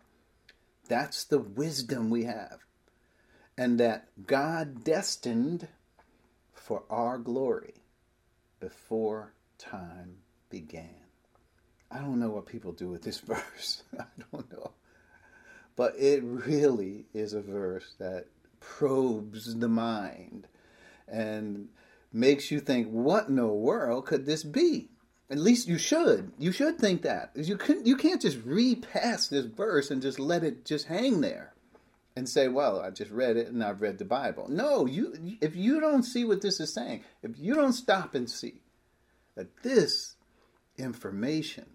[0.87, 2.59] That's the wisdom we have,
[3.57, 5.67] and that God destined
[6.53, 7.75] for our glory
[8.59, 10.17] before time
[10.49, 10.95] began.
[11.91, 13.83] I don't know what people do with this verse.
[13.97, 14.71] I don't know.
[15.75, 18.27] But it really is a verse that
[18.59, 20.47] probes the mind
[21.07, 21.67] and
[22.11, 24.89] makes you think, what in the world could this be?
[25.29, 26.31] At least you should.
[26.37, 27.31] You should think that.
[27.35, 31.21] You can you can't just read past this verse and just let it just hang
[31.21, 31.54] there
[32.15, 35.55] and say, "Well, I just read it and I've read the Bible." No, you if
[35.55, 38.61] you don't see what this is saying, if you don't stop and see
[39.35, 40.15] that this
[40.77, 41.65] information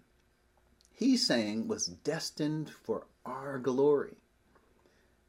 [1.01, 4.17] he's saying was destined for our glory.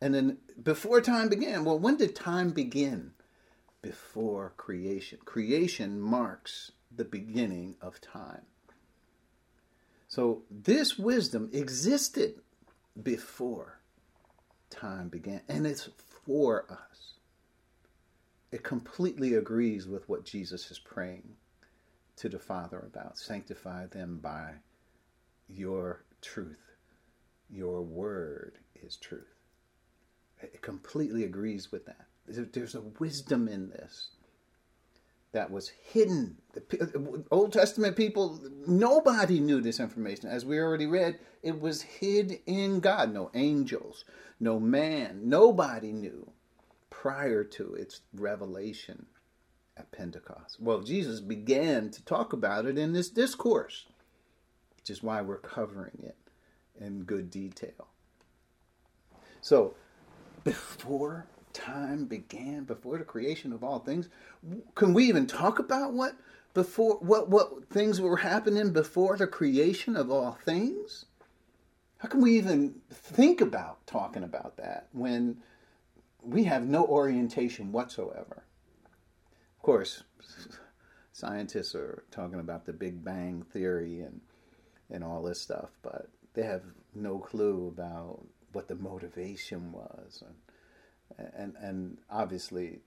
[0.03, 3.13] And then before time began, well, when did time begin?
[3.81, 5.19] Before creation.
[5.25, 8.43] Creation marks the beginning of time.
[10.09, 12.35] So this wisdom existed
[13.03, 13.79] before
[14.73, 15.89] time began, and it's
[16.25, 17.15] for us.
[18.51, 21.37] It completely agrees with what Jesus is praying
[22.17, 23.19] to the Father about.
[23.19, 24.51] Sanctify them by
[25.49, 26.77] your truth.
[27.49, 29.35] Your word is truth.
[30.43, 32.07] It completely agrees with that.
[32.27, 34.09] There's a wisdom in this
[35.33, 36.37] that was hidden.
[36.53, 36.63] The
[36.95, 40.29] uh, Old Testament people, nobody knew this information.
[40.29, 43.13] As we already read, it was hid in God.
[43.13, 44.05] No angels,
[44.39, 46.31] no man, nobody knew
[46.91, 49.07] prior to its revelation
[49.77, 50.61] at Pentecost.
[50.61, 53.87] Well, Jesus began to talk about it in this discourse,
[54.77, 56.17] which is why we're covering it
[56.79, 57.89] in good detail.
[59.41, 59.75] So,
[60.45, 64.09] before time began, before the creation of all things,
[64.75, 66.17] can we even talk about what
[66.55, 71.07] before what what things were happening before the creation of all things?
[71.99, 75.39] How can we even think about talking about that when
[76.21, 78.45] we have no orientation whatsoever?
[79.57, 80.03] Of course,
[81.13, 84.21] scientists are talking about the Big Bang theory and
[84.91, 86.63] and all this stuff, but they have
[86.95, 90.35] no clue about what the motivation was, and
[91.19, 92.81] and and obviously,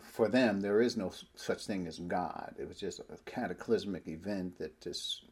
[0.00, 2.54] for them there is no such thing as God.
[2.58, 5.24] It was just a cataclysmic event that just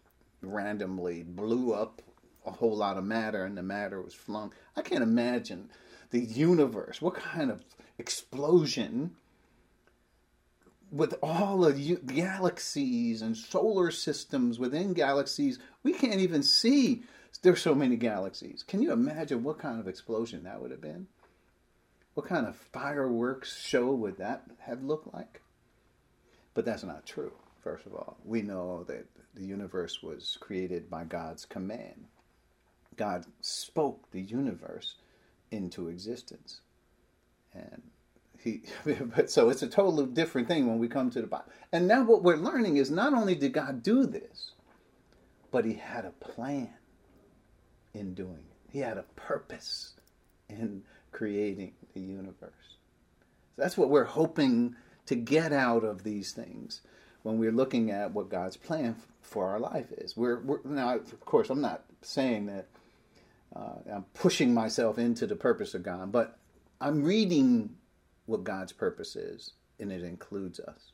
[0.42, 2.02] randomly blew up
[2.46, 4.52] a whole lot of matter, and the matter was flung.
[4.76, 5.70] I can't imagine
[6.10, 7.00] the universe.
[7.00, 7.64] What kind of
[7.98, 9.16] explosion
[10.90, 17.02] with all the galaxies and solar systems within galaxies, we can't even see
[17.42, 18.62] there's so many galaxies.
[18.62, 21.06] Can you imagine what kind of explosion that would have been?
[22.14, 25.42] What kind of fireworks show would that have looked like?
[26.54, 28.16] But that's not true, first of all.
[28.24, 32.06] We know that the universe was created by God's command.
[32.96, 34.94] God spoke the universe
[35.50, 36.60] into existence.
[37.52, 37.82] And
[38.38, 38.62] he,
[39.16, 41.50] but so it's a totally different thing when we come to the Bible.
[41.72, 44.52] And now what we're learning is not only did God do this,
[45.50, 46.70] but he had a plan
[47.92, 48.70] in doing it.
[48.70, 49.94] He had a purpose
[50.48, 50.82] in
[51.12, 52.52] creating the universe.
[53.56, 54.74] That's what we're hoping
[55.06, 56.80] to get out of these things
[57.22, 60.16] when we're looking at what God's plan for our life is.
[60.16, 62.66] We're, we're now, of course, I'm not saying that
[63.54, 66.38] uh, I'm pushing myself into the purpose of God, but
[66.80, 67.76] I'm reading
[68.26, 70.92] what God's purpose is, and it includes us.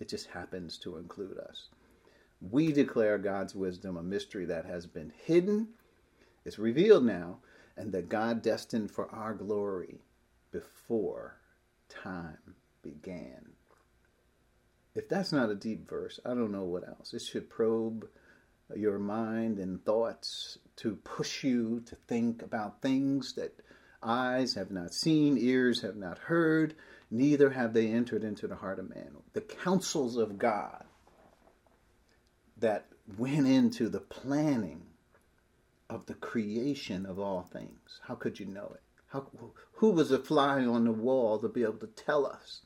[0.00, 1.68] It just happens to include us.
[2.40, 5.68] We declare God's wisdom a mystery that has been hidden,
[6.44, 7.38] it's revealed now,
[7.78, 10.00] and that God destined for our glory
[10.50, 11.36] before
[11.88, 13.52] time began.
[14.94, 17.14] If that's not a deep verse, I don't know what else.
[17.14, 18.08] It should probe
[18.74, 23.54] your mind and thoughts to push you to think about things that
[24.02, 26.74] Eyes have not seen, ears have not heard,
[27.10, 29.16] neither have they entered into the heart of man.
[29.32, 30.84] The counsels of God
[32.58, 34.82] that went into the planning
[35.90, 38.00] of the creation of all things.
[38.02, 38.82] How could you know it?
[39.08, 39.26] How,
[39.74, 42.62] who was a fly on the wall to be able to tell us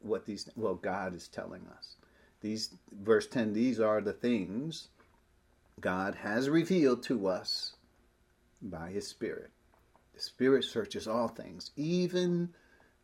[0.00, 1.96] what these well God is telling us.
[2.40, 4.88] These verse 10 these are the things
[5.80, 7.74] God has revealed to us
[8.60, 9.50] by his spirit.
[10.14, 12.48] The Spirit searches all things, even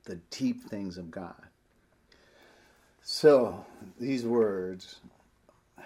[0.04, 1.46] the deep things of God.
[3.02, 3.64] So,
[4.00, 4.96] these words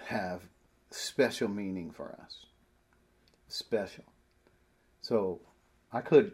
[0.05, 0.41] have
[0.89, 2.45] special meaning for us.
[3.49, 4.05] Special.
[5.01, 5.41] So,
[5.91, 6.31] I could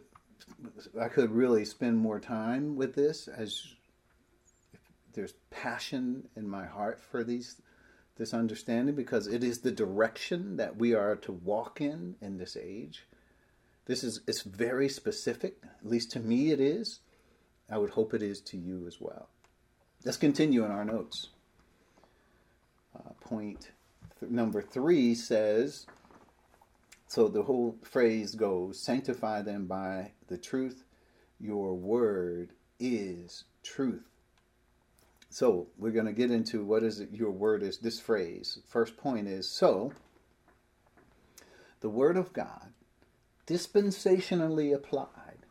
[1.00, 3.56] I could really spend more time with this as
[5.14, 7.62] there's passion in my heart for these
[8.18, 12.56] this understanding because it is the direction that we are to walk in in this
[12.56, 13.08] age
[13.86, 15.58] this is it's very specific.
[15.64, 17.00] At least to me, it is.
[17.70, 19.30] I would hope it is to you as well.
[20.04, 21.30] Let's continue in our notes.
[22.96, 23.72] Uh, point
[24.20, 25.86] th- number three says
[27.16, 30.84] so the whole phrase goes sanctify them by the truth.
[31.40, 34.04] Your word is truth.
[35.30, 38.60] So we're going to get into what is it your word is this phrase.
[38.68, 39.94] First point is so
[41.80, 42.74] the word of God
[43.48, 45.46] dispensationally applied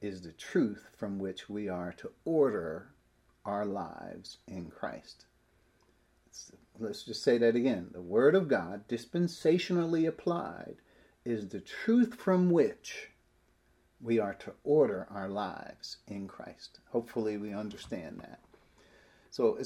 [0.00, 2.88] is the truth from which we are to order
[3.44, 5.26] our lives in Christ.
[6.78, 7.88] Let's just say that again.
[7.92, 10.76] The Word of God, dispensationally applied,
[11.24, 13.10] is the truth from which
[14.00, 16.80] we are to order our lives in Christ.
[16.90, 18.40] Hopefully, we understand that.
[19.30, 19.58] So,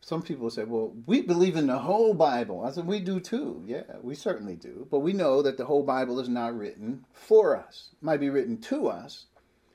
[0.00, 2.64] some people say, well, we believe in the whole Bible.
[2.64, 3.62] I said, we do too.
[3.66, 4.86] Yeah, we certainly do.
[4.90, 8.30] But we know that the whole Bible is not written for us, it might be
[8.30, 9.26] written to us.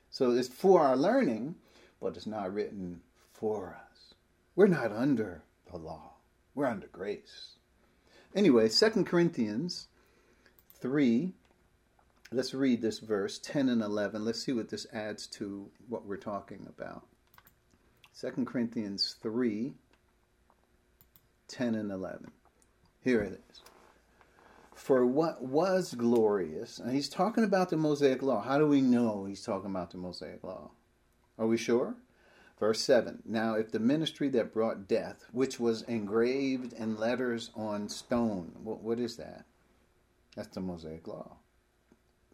[0.10, 1.56] So, it's for our learning,
[2.02, 3.02] but it's not written
[3.34, 4.16] for us.
[4.56, 6.11] We're not under the law,
[6.56, 7.56] we're under grace.
[8.36, 9.88] Anyway, Second Corinthians
[10.80, 11.34] 3,
[12.32, 14.24] let's read this verse 10 and 11.
[14.24, 17.06] Let's see what this adds to what we're talking about.
[18.14, 19.74] Second Corinthians 3,
[21.48, 22.32] 10 and 11.
[23.04, 23.62] Here it is.
[24.76, 28.42] For what was glorious, and he's talking about the Mosaic Law.
[28.42, 30.72] How do we know he's talking about the Mosaic Law?
[31.38, 31.96] Are we sure?
[32.62, 37.90] Verse 7 Now, if the ministry that brought death, which was engraved in letters on
[37.90, 39.46] stone, what, what is that?
[40.36, 41.38] That's the Mosaic Law.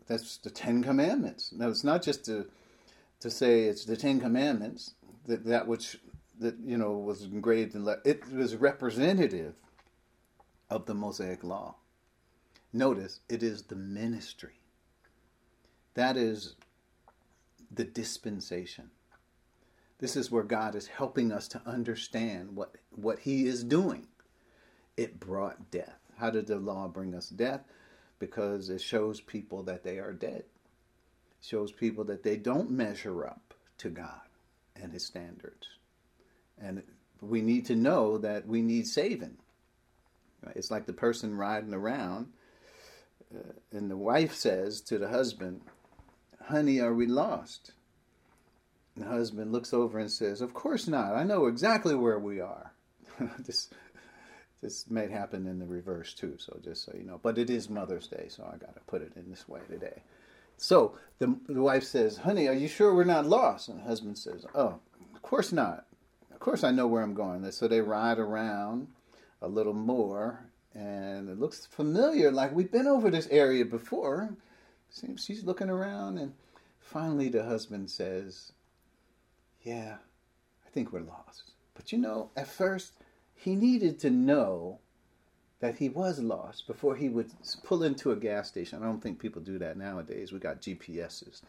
[0.05, 1.53] That's the Ten Commandments.
[1.53, 2.45] Now, it's not just to,
[3.21, 4.95] to say it's the Ten Commandments,
[5.27, 5.97] that, that which
[6.39, 9.55] that you know was engraved in le- it was representative
[10.69, 11.75] of the Mosaic Law.
[12.73, 14.59] Notice it is the ministry.
[15.93, 16.55] That is
[17.71, 18.91] the dispensation.
[19.99, 24.07] This is where God is helping us to understand what, what He is doing.
[24.95, 25.99] It brought death.
[26.17, 27.61] How did the law bring us death?
[28.19, 30.43] Because it shows people that they are dead.
[30.43, 30.45] It
[31.41, 34.21] shows people that they don't measure up to God
[34.75, 35.67] and His standards.
[36.59, 36.83] And
[37.21, 39.37] we need to know that we need saving.
[40.55, 42.27] It's like the person riding around,
[43.35, 45.61] uh, and the wife says to the husband,
[46.45, 47.73] Honey, are we lost?
[48.97, 51.15] The husband looks over and says, Of course not.
[51.15, 52.71] I know exactly where we are.
[53.39, 53.69] this,
[54.61, 57.19] this may happen in the reverse too, so just so you know.
[57.21, 60.01] But it is Mother's Day, so I got to put it in this way today.
[60.57, 63.69] So the, the wife says, Honey, are you sure we're not lost?
[63.69, 64.79] And the husband says, Oh,
[65.13, 65.85] of course not.
[66.31, 67.49] Of course I know where I'm going.
[67.51, 68.87] So they ride around
[69.41, 74.35] a little more, and it looks familiar, like we've been over this area before.
[74.89, 76.33] Seems she's looking around, and
[76.79, 78.53] finally the husband says,
[79.63, 79.97] yeah,
[80.65, 81.51] I think we're lost.
[81.73, 82.93] But you know, at first,
[83.35, 84.79] he needed to know
[85.59, 87.31] that he was lost before he would
[87.63, 88.81] pull into a gas station.
[88.81, 90.31] I don't think people do that nowadays.
[90.31, 91.41] We got GPSs.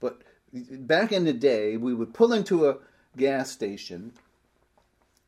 [0.00, 0.22] But
[0.52, 2.78] back in the day, we would pull into a
[3.16, 4.12] gas station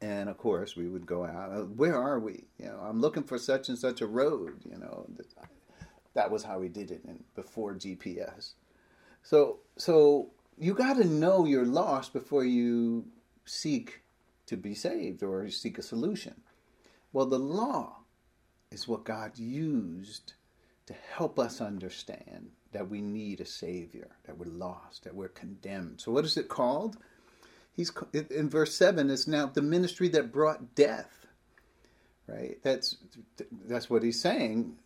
[0.01, 3.23] and of course we would go out uh, where are we you know i'm looking
[3.23, 5.07] for such and such a road you know
[6.15, 7.03] that was how we did it
[7.35, 8.53] before gps
[9.23, 10.31] so so
[10.61, 13.07] you got to know you're lost before you
[13.45, 14.03] seek
[14.47, 16.35] to be saved or seek a solution.
[17.13, 17.99] Well, the law
[18.71, 20.35] is what God used
[20.87, 26.01] to help us understand that we need a Savior, that we're lost, that we're condemned.
[26.01, 26.97] So, what is it called?
[27.75, 27.93] He's
[28.31, 29.09] in verse seven.
[29.11, 31.27] It's now the ministry that brought death.
[32.27, 32.59] Right.
[32.63, 32.97] That's
[33.67, 34.77] that's what he's saying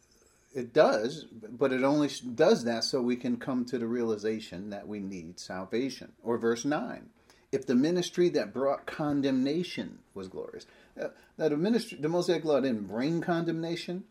[0.54, 4.86] it does, but it only does that so we can come to the realization that
[4.86, 6.12] we need salvation.
[6.22, 7.08] Or verse 9
[7.52, 10.66] if the ministry that brought condemnation was glorious.
[11.00, 14.04] Uh, now, the ministry, the Mosaic Law didn't bring condemnation,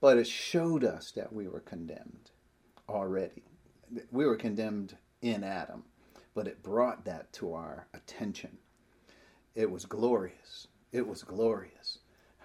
[0.00, 2.30] but it showed us that we were condemned
[2.88, 3.42] already.
[4.12, 5.82] We were condemned in Adam,
[6.32, 8.56] but it brought that to our attention.
[9.56, 10.68] It was glorious.
[10.92, 11.98] It was glorious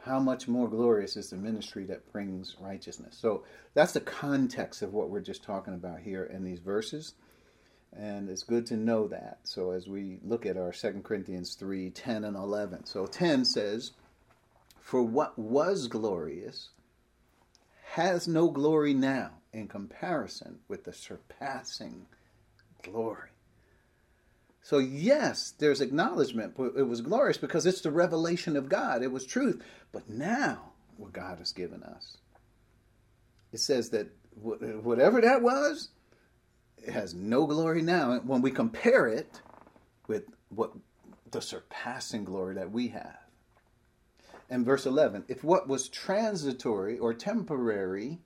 [0.06, 3.18] how much more glorious is the ministry that brings righteousness?
[3.20, 3.44] So
[3.74, 7.16] that's the context of what we're just talking about here in these verses.
[7.92, 9.40] And it's good to know that.
[9.44, 12.86] So as we look at our 2 Corinthians 3 10 and 11.
[12.86, 13.92] So 10 says,
[14.80, 16.70] For what was glorious
[17.94, 22.06] has no glory now in comparison with the surpassing
[22.84, 23.30] glory
[24.66, 29.04] so, yes, there's acknowledgement, but it was glorious because it's the revelation of God.
[29.04, 29.62] It was truth.
[29.92, 32.18] But now, what God has given us,
[33.54, 34.08] it says that
[34.42, 35.90] whatever that was,
[36.80, 39.40] it has no glory now when we compare it
[40.08, 40.72] with what
[41.30, 43.20] the surpassing glory that we have.
[44.50, 48.18] And verse 11, if what was transitory or temporary,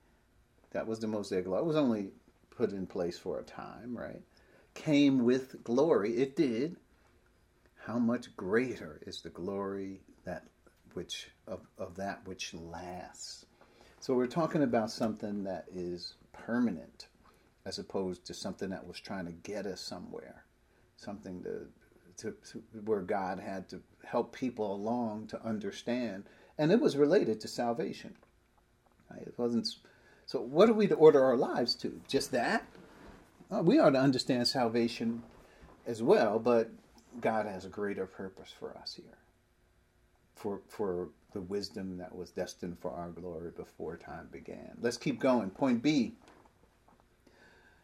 [0.71, 2.11] that was the Mosaic law, it was only
[2.49, 4.21] put in place for a time, right?
[4.75, 6.17] Came with glory.
[6.17, 6.77] It did.
[7.85, 10.45] how much greater is the glory that
[10.93, 13.45] which of, of that which lasts.
[13.99, 17.07] So we're talking about something that is permanent
[17.65, 20.45] as opposed to something that was trying to get us somewhere,
[20.97, 21.67] something to,
[22.17, 26.25] to, to, where God had to help people along to understand,
[26.57, 28.15] and it was related to salvation.
[29.11, 29.23] Right?
[29.23, 29.67] It wasn't.
[30.25, 32.01] So, what are we to order our lives to?
[32.07, 32.65] Just that?
[33.49, 35.23] Well, we are to understand salvation
[35.87, 36.69] as well, but
[37.19, 39.17] God has a greater purpose for us here.
[40.35, 44.77] For for the wisdom that was destined for our glory before time began.
[44.79, 45.49] Let's keep going.
[45.49, 46.13] Point B.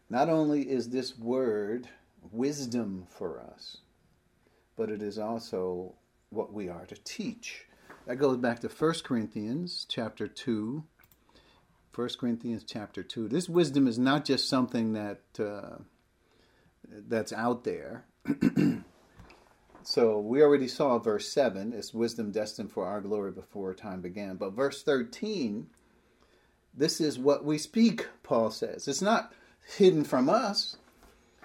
[0.08, 1.88] Not only is this word
[2.30, 3.78] wisdom for us,
[4.76, 5.94] but it is also
[6.30, 7.66] what we are to teach.
[8.06, 10.84] That goes back to 1 Corinthians chapter 2.
[11.96, 13.26] 1 Corinthians chapter 2.
[13.26, 15.78] This wisdom is not just something that uh,
[17.08, 18.04] that's out there.
[19.82, 24.36] so we already saw verse 7, it's wisdom destined for our glory before time began.
[24.36, 25.68] But verse 13,
[26.74, 28.88] this is what we speak, Paul says.
[28.88, 29.32] It's not
[29.78, 30.76] hidden from us.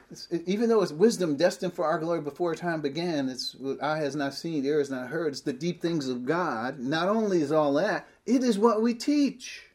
[0.09, 3.99] It's, even though it's wisdom destined for our glory before time began, it's what eye
[3.99, 5.29] has not seen, ear has not heard.
[5.29, 6.77] It's the deep things of God.
[6.77, 9.70] Not only is all that, it is what we teach,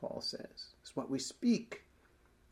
[0.00, 0.74] Paul says.
[0.82, 1.82] It's what we speak,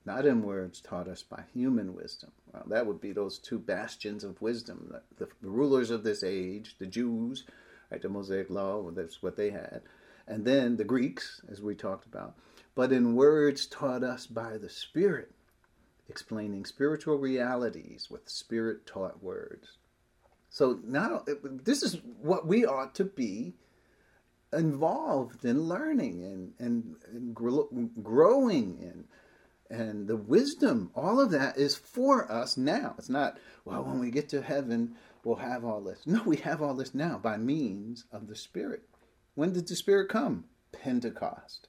[0.04, 2.32] not in words taught us by human wisdom.
[2.52, 6.76] Well, that would be those two bastions of wisdom the, the, rulers of this age,
[6.78, 7.44] the Jews,
[7.90, 9.82] right, the Mosaic Law, that's what they had,
[10.26, 12.34] and then the Greeks, as we talked about
[12.74, 15.30] but in words taught us by the Spirit,
[16.08, 19.78] explaining spiritual realities with Spirit taught words.
[20.50, 23.54] So now this is what we ought to be
[24.54, 27.34] involved in learning and, and, and
[28.02, 29.04] growing in.
[29.70, 32.94] And the wisdom, all of that is for us now.
[32.98, 34.94] It's not, well, when we get to heaven,
[35.24, 36.06] we'll have all this.
[36.06, 38.82] No, we have all this now by means of the Spirit.
[39.34, 40.44] When did the Spirit come?
[40.72, 41.68] Pentecost.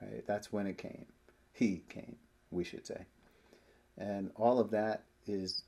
[0.00, 0.24] Right?
[0.26, 1.06] That's when it came.
[1.52, 2.16] He came,
[2.50, 3.04] we should say.
[3.98, 5.62] And all of that is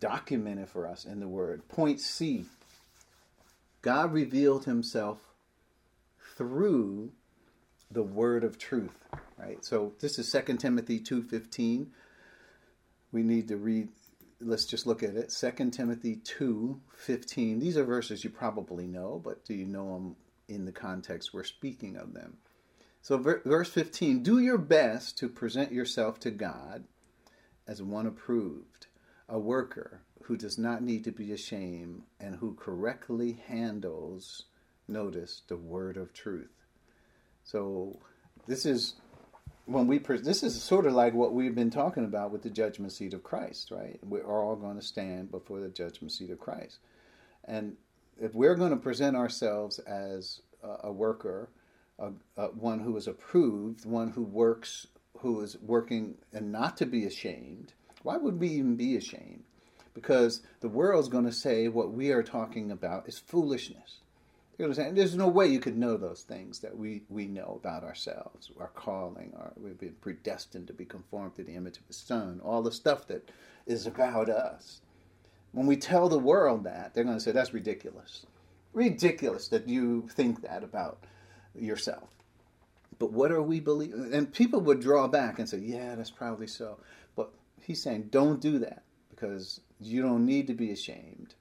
[0.00, 1.66] documented for us in the Word.
[1.68, 2.44] Point C
[3.82, 5.18] God revealed Himself
[6.36, 7.10] through
[7.90, 9.04] the word of truth
[9.38, 9.64] right?
[9.64, 11.86] So this is 2 timothy 2.15
[13.12, 13.88] we need to read
[14.38, 15.30] let's just look at it.
[15.30, 20.16] 2 timothy 2.15 these are verses you probably know but do you know them
[20.48, 22.38] in the context we're speaking of them?
[23.02, 26.84] So, verse 15 do your best to present yourself to God
[27.66, 28.86] as one approved,
[29.28, 34.46] a worker who does not need to be ashamed and who correctly handles,
[34.88, 36.50] notice, the word of truth.
[37.44, 37.98] So,
[38.46, 38.94] this is
[39.66, 42.50] when we pre- this is sort of like what we've been talking about with the
[42.50, 43.98] judgment seat of Christ, right?
[44.02, 46.78] We're all going to stand before the judgment seat of Christ,
[47.44, 47.76] and
[48.20, 51.50] if we're going to present ourselves as a, a worker
[51.98, 54.86] uh, uh, one who is approved, one who works,
[55.18, 57.72] who is working and not to be ashamed.
[58.02, 59.44] Why would we even be ashamed?
[59.94, 64.00] Because the world's going to say what we are talking about is foolishness.
[64.58, 67.84] To say, there's no way you could know those things that we, we know about
[67.84, 71.92] ourselves, our calling, our, we've been predestined to be conformed to the image of the
[71.92, 73.30] Son, all the stuff that
[73.66, 74.80] is about us.
[75.52, 78.24] When we tell the world that, they're going to say, that's ridiculous.
[78.72, 81.04] Ridiculous that you think that about
[81.54, 82.08] yourself.
[82.98, 84.14] But what are we believing?
[84.14, 86.78] And people would draw back and say, yeah, that's probably so.
[87.14, 87.30] But
[87.60, 91.34] he's saying, don't do that because you don't need to be ashamed.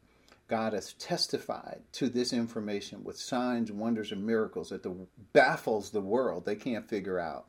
[0.48, 4.96] God has testified to this information with signs, wonders, and miracles that the,
[5.34, 6.46] baffles the world.
[6.46, 7.48] They can't figure out.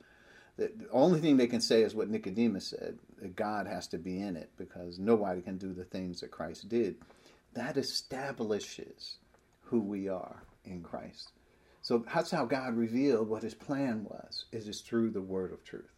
[0.56, 4.20] The only thing they can say is what Nicodemus said that God has to be
[4.22, 6.96] in it because nobody can do the things that Christ did.
[7.52, 9.18] That establishes
[9.64, 11.32] who we are in Christ.
[11.82, 15.62] So that's how God revealed what his plan was, is is through the word of
[15.64, 15.92] truth.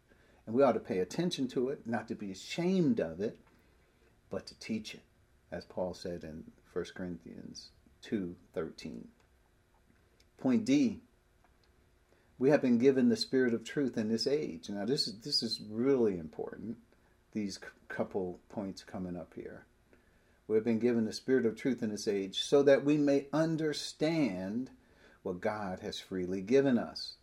[0.46, 3.38] And we ought to pay attention to it, not to be ashamed of it,
[4.30, 5.02] but to teach it,
[5.52, 7.70] as Paul said in 1 Corinthians
[8.02, 9.08] 2:13.
[10.38, 11.00] Point D.
[12.38, 14.70] We have been given the spirit of truth in this age.
[14.70, 16.78] Now this is this is really important.
[17.32, 17.58] These
[17.88, 19.64] couple points coming up here.
[20.46, 23.26] We have been given the spirit of truth in this age so that we may
[23.32, 24.70] understand
[25.22, 27.16] what God has freely given us.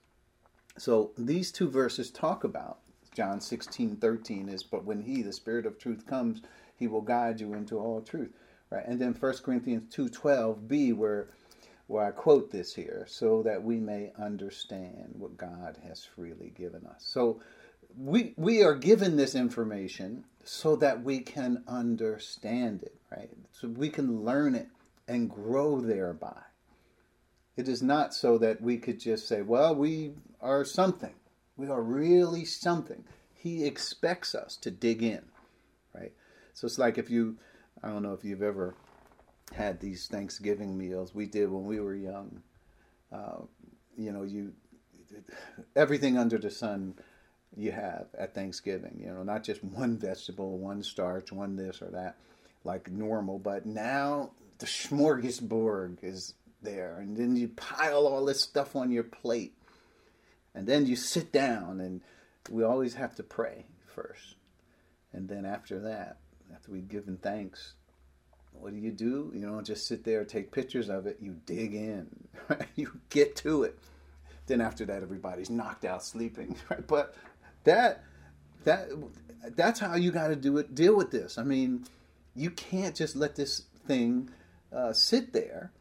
[0.78, 2.80] So these two verses talk about
[3.16, 6.42] John 16, 13 is, but when he, the Spirit of truth, comes,
[6.76, 8.34] he will guide you into all truth.
[8.76, 8.86] Right?
[8.86, 11.30] And then 1 Corinthians 2, 12b, where
[11.88, 16.86] where I quote this here, so that we may understand what God has freely given
[16.88, 17.06] us.
[17.06, 17.42] So
[17.98, 23.30] we we are given this information so that we can understand it, right?
[23.52, 24.68] So we can learn it
[25.08, 26.42] and grow thereby.
[27.56, 30.12] It is not so that we could just say, well, we
[30.42, 31.14] are something.
[31.56, 33.06] We are really something.
[33.34, 35.22] He expects us to dig in,
[35.94, 36.12] right?
[36.54, 37.38] So it's like if you,
[37.86, 38.74] I don't know if you've ever
[39.54, 41.14] had these Thanksgiving meals.
[41.14, 42.42] We did when we were young.
[43.12, 43.44] Uh,
[43.96, 44.54] you know, you
[45.76, 46.96] everything under the sun
[47.56, 49.00] you have at Thanksgiving.
[49.00, 52.16] You know, not just one vegetable, one starch, one this or that,
[52.64, 53.38] like normal.
[53.38, 56.34] But now the smorgasbord is
[56.64, 59.54] there, and then you pile all this stuff on your plate,
[60.56, 62.02] and then you sit down, and
[62.50, 64.38] we always have to pray first,
[65.14, 66.18] and then after that,
[66.56, 67.74] after we've given thanks.
[68.54, 69.32] What do you do?
[69.36, 71.18] You don't just sit there, take pictures of it.
[71.22, 72.08] You dig in.
[72.48, 72.68] Right?
[72.76, 73.80] You get to it.
[74.46, 76.56] Then after that, everybody's knocked out sleeping.
[76.70, 76.86] Right?
[76.86, 77.16] But
[77.64, 78.04] that
[78.64, 78.90] that
[79.56, 80.76] that's how you got to do it.
[80.76, 81.38] Deal with this.
[81.38, 81.86] I mean,
[82.36, 84.30] you can't just let this thing
[84.72, 85.72] uh, sit there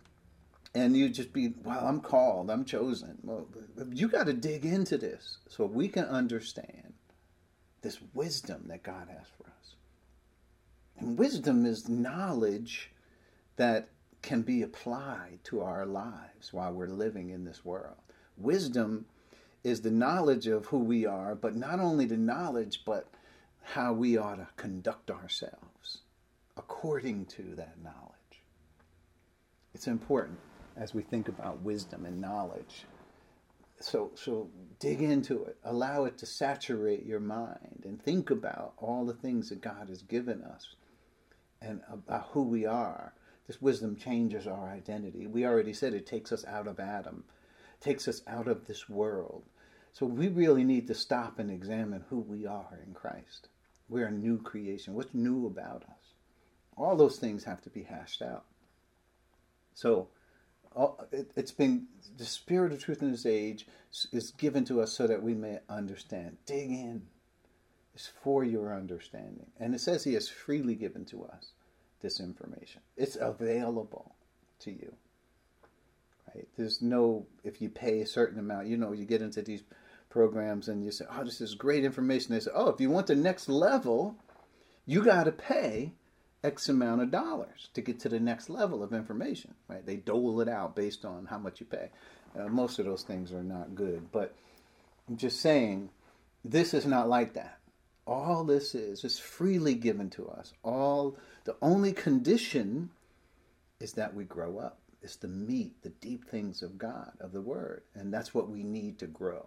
[0.75, 3.19] and you just be, well, I'm called, I'm chosen.
[3.23, 3.47] Well,
[3.93, 6.95] you got to dig into this so we can understand
[7.83, 9.75] this wisdom that God has for us.
[10.99, 12.91] And wisdom is knowledge
[13.57, 13.89] that
[14.23, 17.97] can be applied to our lives while we're living in this world.
[18.37, 19.07] Wisdom
[19.63, 23.09] is the knowledge of who we are, but not only the knowledge, but
[23.63, 26.03] how we ought to conduct ourselves
[26.57, 28.15] according to that knowledge.
[29.75, 30.39] It's important
[30.77, 32.85] as we think about wisdom and knowledge.
[33.81, 35.57] So, so dig into it.
[35.65, 40.03] Allow it to saturate your mind and think about all the things that God has
[40.03, 40.75] given us
[41.61, 43.15] and about who we are.
[43.47, 45.27] This wisdom changes our identity.
[45.27, 47.25] We already said it takes us out of Adam,
[47.81, 49.45] takes us out of this world.
[49.93, 53.49] So we really need to stop and examine who we are in Christ.
[53.89, 54.95] We're a new creation.
[54.95, 56.15] What's new about us?
[56.77, 58.45] All those things have to be hashed out.
[59.75, 60.09] So
[61.13, 61.87] it, has been
[62.17, 63.67] the spirit of truth in this age
[64.13, 66.39] is given to us so that we may understand.
[66.47, 67.03] Dig in.
[67.95, 69.47] It's for your understanding.
[69.61, 71.53] And it says he has freely given to us
[72.01, 72.83] this information.
[72.97, 74.15] It's available
[74.61, 74.95] to you.
[76.35, 76.49] Right?
[76.57, 79.63] There's no if you pay a certain amount, you know, you get into these
[80.11, 83.07] programs and you say, "Oh, this is great information." They say, "Oh, if you want
[83.07, 84.17] the next level,
[84.87, 85.93] you got to pay
[86.45, 89.55] X amount of dollars to get to the next level of information.
[89.67, 89.85] Right?
[89.85, 91.91] They dole it out based on how much you pay.
[92.39, 94.35] Uh, most of those things are not good, but
[95.09, 95.89] I'm just saying
[96.45, 97.59] this is not like that.
[98.07, 100.53] All this is is freely given to us.
[100.63, 102.91] All the only condition
[103.81, 104.79] is that we grow up.
[105.03, 108.63] It's the meat, the deep things of God, of the Word, and that's what we
[108.63, 109.47] need to grow.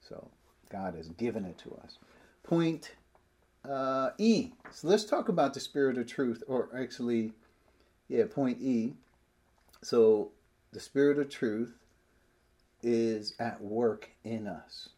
[0.00, 0.28] So
[0.70, 1.98] God has given it to us.
[2.44, 2.92] Point
[3.68, 4.52] uh, E.
[4.70, 7.32] So let's talk about the spirit of truth, or actually,
[8.08, 8.94] yeah, point E.
[9.82, 10.30] So
[10.72, 11.74] the spirit of truth
[12.82, 14.90] is at work in us.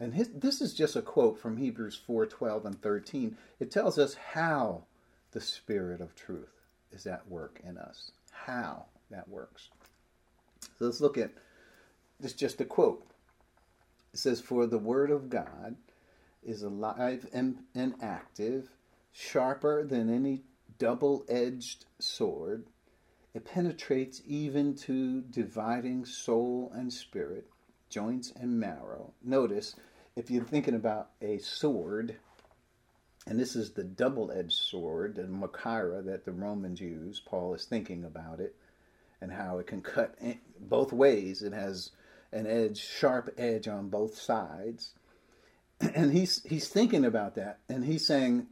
[0.00, 3.36] And his, this is just a quote from Hebrews 4 12 and 13.
[3.58, 4.84] It tells us how
[5.32, 9.68] the spirit of truth is at work in us, how that works.
[10.78, 11.32] So let's look at
[12.20, 13.04] this just a quote.
[14.12, 15.76] It says, For the word of God
[16.42, 18.70] is alive and, and active,
[19.12, 20.42] sharper than any
[20.78, 22.66] double edged sword.
[23.34, 27.48] It penetrates even to dividing soul and spirit,
[27.90, 29.12] joints and marrow.
[29.22, 29.76] Notice,
[30.18, 32.16] if you're thinking about a sword,
[33.26, 37.66] and this is the double edged sword, the Machaira that the Romans use, Paul is
[37.66, 38.56] thinking about it
[39.20, 40.16] and how it can cut
[40.58, 41.42] both ways.
[41.42, 41.92] It has
[42.32, 44.92] an edge, sharp edge on both sides.
[45.94, 48.48] And he's he's thinking about that and he's saying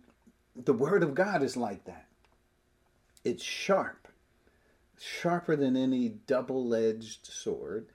[0.54, 2.06] the word of god is like that.
[3.24, 4.06] It's sharp
[4.96, 7.86] sharper than any double-edged sword.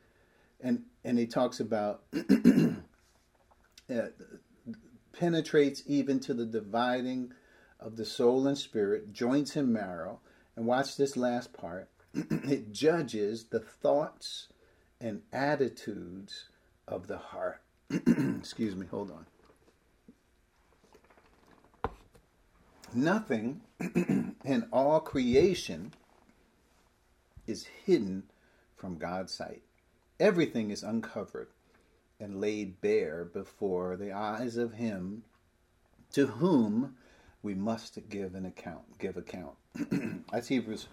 [0.59, 2.03] And and he talks about
[3.91, 4.07] Uh,
[5.11, 7.33] penetrates even to the dividing
[7.79, 10.19] of the soul and spirit joints and marrow
[10.55, 14.47] and watch this last part it judges the thoughts
[15.01, 16.45] and attitudes
[16.87, 17.61] of the heart
[18.39, 19.25] Excuse me, hold on.
[22.93, 23.61] Nothing
[24.45, 25.93] in all creation
[27.47, 28.23] is hidden
[28.75, 29.63] from God's sight.
[30.19, 31.49] Everything is uncovered
[32.21, 35.23] and laid bare before the eyes of him
[36.13, 36.95] to whom
[37.43, 39.55] we must give an account, give account.
[40.31, 40.87] That's Hebrews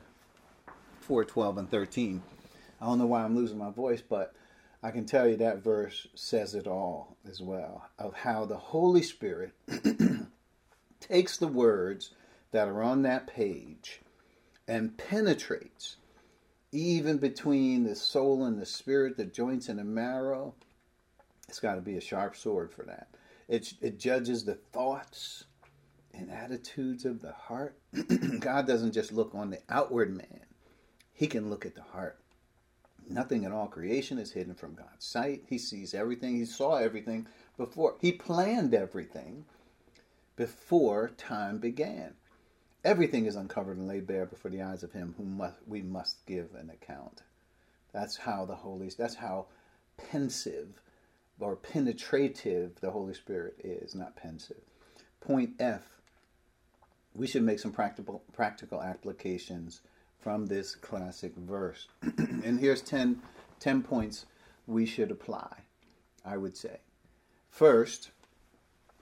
[1.01, 2.23] 4, 12 and 13.
[2.81, 4.35] I don't know why I'm losing my voice, but
[4.83, 9.03] I can tell you that verse says it all as well of how the Holy
[9.03, 9.53] Spirit
[11.01, 12.11] takes the words
[12.53, 14.01] that are on that page
[14.67, 15.97] and penetrates
[16.71, 20.55] even between the soul and the spirit, the joints and the marrow.
[21.49, 23.09] It's got to be a sharp sword for that.
[23.49, 25.45] It, it judges the thoughts
[26.13, 27.79] and attitudes of the heart.
[28.41, 30.47] God doesn't just look on the outward man,
[31.13, 32.19] He can look at the heart.
[33.09, 35.45] Nothing in all creation is hidden from God's sight.
[35.49, 37.27] He sees everything, He saw everything
[37.57, 37.97] before.
[38.01, 39.47] He planned everything
[40.37, 42.15] before time began.
[42.85, 46.55] Everything is uncovered and laid bare before the eyes of Him whom we must give
[46.55, 47.23] an account.
[47.93, 49.47] That's how the Holy, that's how
[49.97, 50.81] pensive
[51.41, 54.61] or penetrative the Holy Spirit is, not pensive.
[55.21, 55.83] Point F.
[57.15, 59.81] We should make some practical practical applications
[60.21, 61.89] from this classic verse.
[62.03, 63.23] and here's 10,
[63.61, 64.27] 10 points
[64.67, 65.63] we should apply,
[66.25, 66.79] I would say.
[67.51, 68.11] First,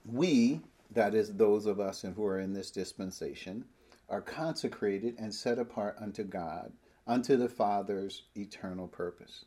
[0.05, 0.61] we,
[0.93, 3.65] that is, those of us who are in this dispensation,
[4.09, 6.73] are consecrated and set apart unto God,
[7.07, 9.45] unto the Father's eternal purpose.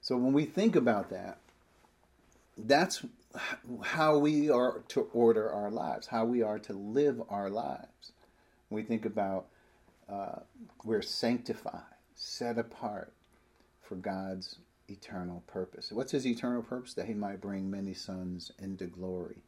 [0.00, 1.38] So when we think about that,
[2.56, 3.04] that's
[3.82, 8.12] how we are to order our lives, how we are to live our lives.
[8.70, 9.46] We think about
[10.08, 10.40] uh,
[10.84, 11.82] we're sanctified,
[12.14, 13.12] set apart
[13.82, 15.90] for God's eternal purpose.
[15.90, 16.94] What's his eternal purpose?
[16.94, 19.42] That he might bring many sons into glory.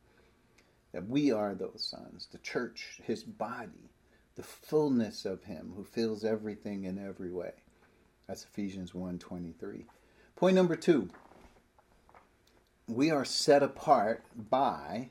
[0.93, 3.91] That we are those sons, the church, his body,
[4.35, 7.53] the fullness of him who fills everything in every way.
[8.27, 9.87] That's Ephesians 1:23.
[10.37, 11.09] Point number 2.
[12.89, 15.11] We are set apart by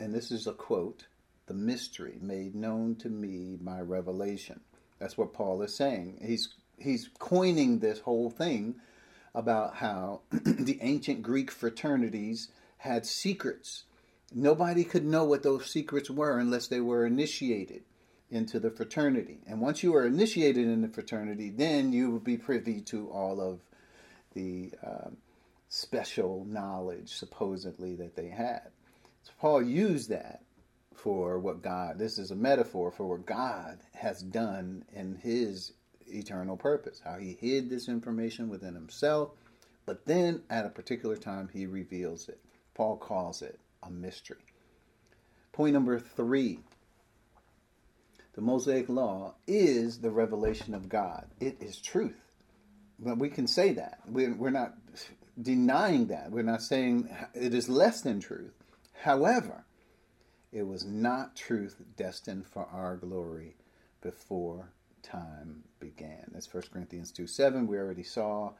[0.00, 1.06] and this is a quote,
[1.46, 4.60] the mystery made known to me by revelation.
[4.98, 6.20] That's what Paul is saying.
[6.24, 8.76] He's he's coining this whole thing
[9.34, 13.84] about how the ancient Greek fraternities had secrets.
[14.32, 17.82] Nobody could know what those secrets were unless they were initiated
[18.30, 19.40] into the fraternity.
[19.46, 23.40] And once you were initiated in the fraternity, then you would be privy to all
[23.40, 23.60] of
[24.34, 25.10] the uh,
[25.70, 28.68] special knowledge, supposedly, that they had.
[29.22, 30.42] So Paul used that
[30.94, 35.72] for what God, this is a metaphor for what God has done in his
[36.06, 39.30] eternal purpose, how he hid this information within himself,
[39.86, 42.40] but then at a particular time he reveals it.
[42.74, 44.44] Paul calls it a mystery.
[45.52, 46.60] Point number three
[48.34, 51.26] the Mosaic Law is the revelation of God.
[51.40, 52.30] It is truth.
[52.98, 54.00] But we can say that.
[54.06, 54.74] We're, not
[55.40, 56.30] denying that.
[56.30, 58.54] We're not saying it is less than truth.
[59.02, 59.64] However,
[60.52, 63.56] it was not truth destined for our glory
[64.00, 64.72] before
[65.02, 66.30] time began.
[66.32, 67.66] That's 1 Corinthians 2 7.
[67.66, 68.52] We already saw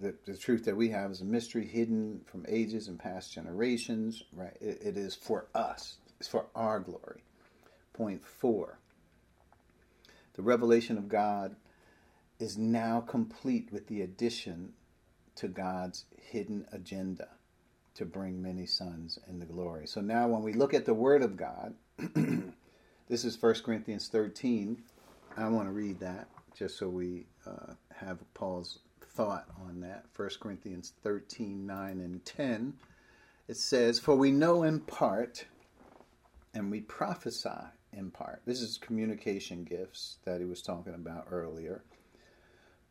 [0.00, 4.22] the, the truth that we have is a mystery hidden from ages and past generations.
[4.32, 4.56] Right?
[4.60, 7.22] it, it is for us, it's for our glory.
[7.92, 8.78] Point four
[10.34, 11.56] the revelation of God
[12.38, 14.72] is now complete with the addition
[15.36, 17.28] to God's hidden agenda
[17.94, 19.86] to bring many sons into glory.
[19.86, 21.74] So now when we look at the Word of God,
[23.08, 24.82] this is 1 Corinthians 13.
[25.36, 30.06] I want to read that just so we uh, have Paul's thought on that.
[30.16, 32.74] 1 Corinthians 13, 9, and 10.
[33.48, 35.44] It says, For we know in part,
[36.52, 37.50] and we prophesy
[37.92, 38.42] in part.
[38.46, 41.82] This is communication gifts that he was talking about earlier.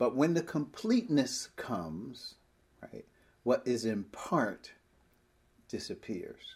[0.04, 2.36] But when the completeness comes,
[2.82, 3.06] right,
[3.44, 4.74] what is in part
[5.70, 6.56] disappears.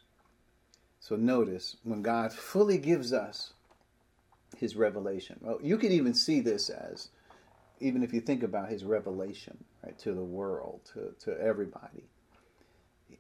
[1.00, 3.54] So notice when God fully gives us
[4.58, 5.38] his revelation.
[5.40, 7.08] Well, you can even see this as
[7.80, 12.04] even if you think about his revelation, right, to the world, to, to everybody.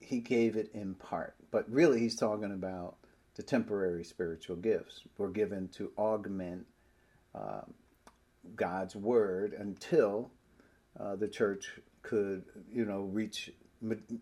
[0.01, 1.35] He gave it in part.
[1.51, 2.95] But really he's talking about
[3.35, 6.65] the temporary spiritual gifts were given to augment
[7.33, 7.61] uh,
[8.55, 10.31] God's word until
[10.99, 13.51] uh, the church could, you know, reach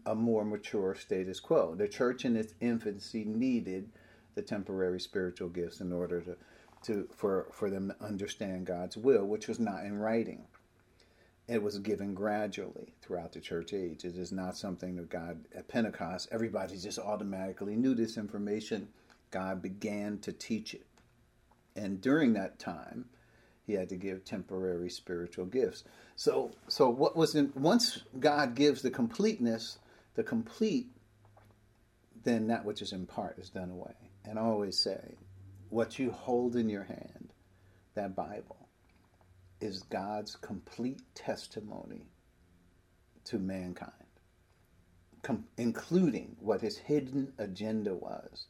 [0.05, 1.75] a more mature status quo.
[1.75, 3.89] The church in its infancy needed
[4.33, 6.37] the temporary spiritual gifts in order to,
[6.83, 10.45] to for, for them to understand God's will, which was not in writing.
[11.47, 14.03] It was given gradually throughout the church age.
[14.03, 18.89] It is not something that God at Pentecost, everybody just automatically knew this information
[19.31, 20.87] God began to teach it.
[21.75, 23.05] And during that time,
[23.65, 25.83] he had to give temporary spiritual gifts.
[26.15, 29.79] So, so what was in, once God gives the completeness,
[30.15, 30.87] the complete,
[32.23, 33.93] then that which is in part is done away.
[34.23, 35.15] And I always say,
[35.69, 37.33] what you hold in your hand,
[37.95, 38.67] that Bible,
[39.61, 42.05] is God's complete testimony
[43.25, 43.91] to mankind,
[45.23, 48.45] com- including what his hidden agenda was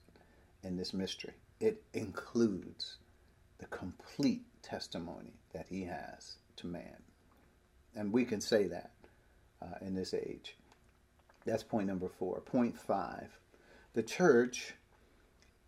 [0.63, 1.33] in this mystery.
[1.59, 2.97] It includes
[3.57, 7.03] the complete testimony that he has to man.
[7.95, 8.91] And we can say that
[9.61, 10.55] uh, in this age.
[11.45, 12.41] That's point number four.
[12.41, 13.39] Point five
[13.93, 14.73] the church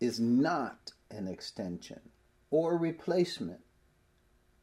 [0.00, 2.00] is not an extension
[2.50, 3.60] or replacement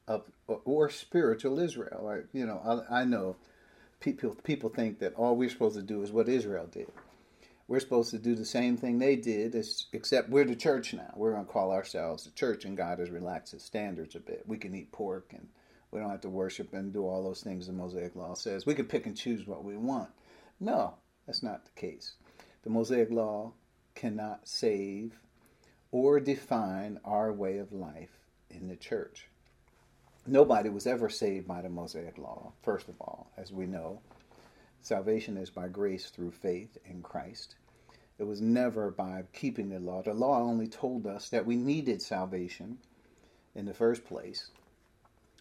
[0.08, 2.02] of or, or spiritual Israel.
[2.04, 3.38] Or, you know, I, I know
[4.00, 6.92] people people think that all we're supposed to do is what Israel did.
[7.68, 9.56] We're supposed to do the same thing they did,
[9.92, 11.12] except we're the church now.
[11.16, 14.44] We're going to call ourselves the church, and God has relaxed His standards a bit.
[14.46, 15.48] We can eat pork, and
[15.92, 18.66] we don't have to worship and do all those things the Mosaic Law says.
[18.68, 20.10] We can pick and choose what we want.
[20.60, 20.94] No,
[21.26, 22.14] that's not the case.
[22.64, 23.54] The Mosaic Law
[23.96, 25.20] cannot save
[25.92, 28.12] or define our way of life
[28.50, 29.28] in the church.
[30.28, 34.02] Nobody was ever saved by the Mosaic Law, first of all, as we know.
[34.86, 37.56] Salvation is by grace through faith in Christ.
[38.20, 40.04] It was never by keeping the law.
[40.04, 42.78] The law only told us that we needed salvation
[43.56, 44.52] in the first place.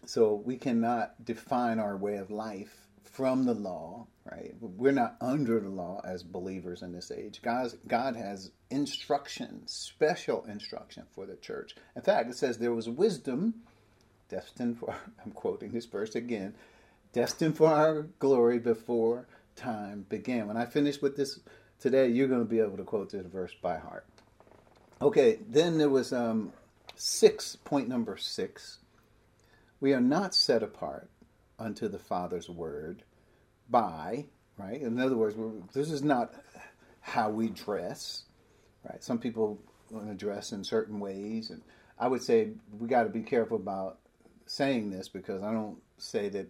[0.03, 4.55] So we cannot define our way of life from the law, right?
[4.59, 7.43] We're not under the law as believers in this age.
[7.43, 11.75] God, God has instruction, special instruction for the church.
[11.95, 13.61] In fact, it says there was wisdom
[14.27, 16.55] destined for, I'm quoting this verse again,
[17.13, 20.47] destined for our glory before time began.
[20.47, 21.39] When I finish with this
[21.79, 24.05] today, you're going to be able to quote this verse by heart.
[25.01, 26.53] Okay, then there was um,
[26.95, 28.79] six, point number six.
[29.79, 31.09] We are not set apart
[31.59, 33.03] unto the Father's word
[33.69, 34.25] by,
[34.57, 34.81] right?
[34.81, 35.35] In other words,
[35.73, 36.33] this is not
[37.01, 38.23] how we dress,
[38.89, 39.03] right?
[39.03, 39.59] Some people
[39.91, 41.61] want to dress in certain ways, and
[41.99, 42.49] I would say
[42.79, 43.99] we got to be careful about
[44.45, 46.47] saying this because I don't say that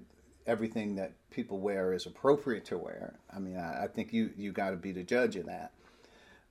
[0.48, 3.16] everything that people wear is appropriate to wear.
[3.36, 5.72] I mean, I, I think you you got to be the judge of that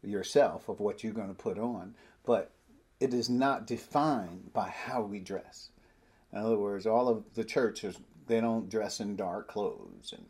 [0.02, 2.50] yourself of what you're going to put on, but
[3.00, 5.70] it is not defined by how we dress.
[6.32, 10.24] In other words, all of the churches they don't dress in dark clothes and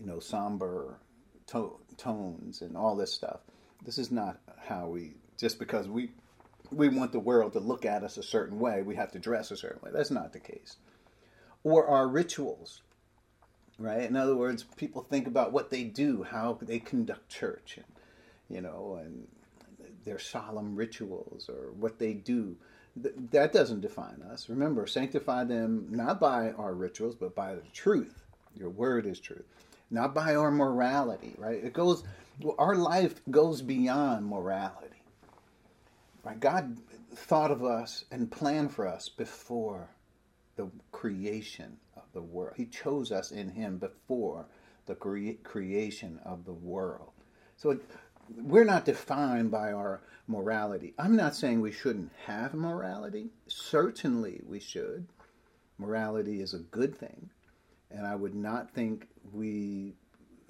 [0.00, 0.98] you know somber
[1.48, 3.40] to- tones and all this stuff.
[3.84, 6.10] This is not how we just because we
[6.70, 9.50] we want the world to look at us a certain way, we have to dress
[9.50, 9.90] a certain way.
[9.92, 10.76] That's not the case
[11.64, 12.82] or our rituals,
[13.78, 14.02] right?
[14.02, 17.86] In other words, people think about what they do, how they conduct church, and
[18.48, 19.26] you know, and
[20.04, 22.56] their solemn rituals or what they do.
[22.96, 24.48] that doesn't define us.
[24.48, 28.24] Remember, sanctify them not by our rituals, but by the truth.
[28.54, 29.46] Your word is truth,
[29.90, 31.62] not by our morality, right?
[31.64, 32.04] It goes.
[32.58, 35.02] Our life goes beyond morality.
[36.24, 36.38] Right?
[36.38, 36.78] God
[37.14, 39.88] thought of us and planned for us before
[40.56, 42.54] the creation of the world.
[42.56, 44.46] He chose us in Him before
[44.86, 47.10] the cre- creation of the world.
[47.56, 47.78] So
[48.36, 50.94] we're not defined by our morality.
[50.98, 53.30] I'm not saying we shouldn't have morality.
[53.46, 55.06] Certainly we should.
[55.78, 57.30] Morality is a good thing.
[57.90, 59.94] And I would not think we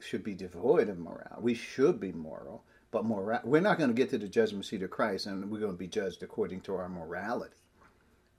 [0.00, 1.40] should be devoid of morality.
[1.40, 4.82] We should be moral, but moral, we're not going to get to the judgment seat
[4.82, 7.54] of Christ and we're going to be judged according to our morality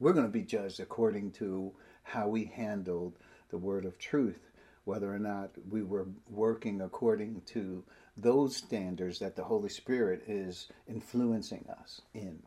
[0.04, 1.72] we're going to be judged according to
[2.04, 3.14] how we handled
[3.50, 4.50] the word of truth,
[4.84, 7.82] whether or not we were working according to
[8.18, 12.44] those standards that the Holy Spirit is influencing us in.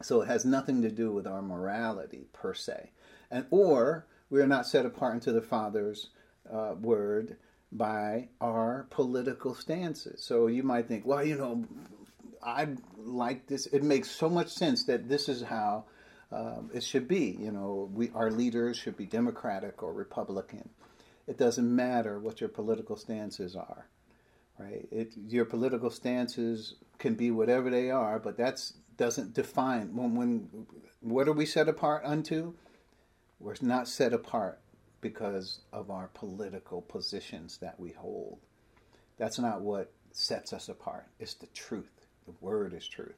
[0.00, 2.90] So it has nothing to do with our morality per se.
[3.30, 6.08] And or we are not set apart into the Father's
[6.50, 7.36] uh, word
[7.70, 10.24] by our political stances.
[10.24, 11.66] So you might think, well, you know,
[12.42, 13.66] I like this.
[13.66, 15.84] It makes so much sense that this is how
[16.32, 17.36] um, it should be.
[17.38, 20.68] You know, we our leaders should be Democratic or Republican.
[21.26, 23.86] It doesn't matter what your political stances are,
[24.58, 24.88] right?
[24.90, 30.66] It, your political stances can be whatever they are, but that's doesn't define when when
[31.00, 32.54] what are we set apart unto?
[33.38, 34.60] We're not set apart
[35.00, 38.38] because of our political positions that we hold.
[39.18, 41.06] That's not what sets us apart.
[41.18, 42.06] It's the truth.
[42.26, 43.16] The word is truth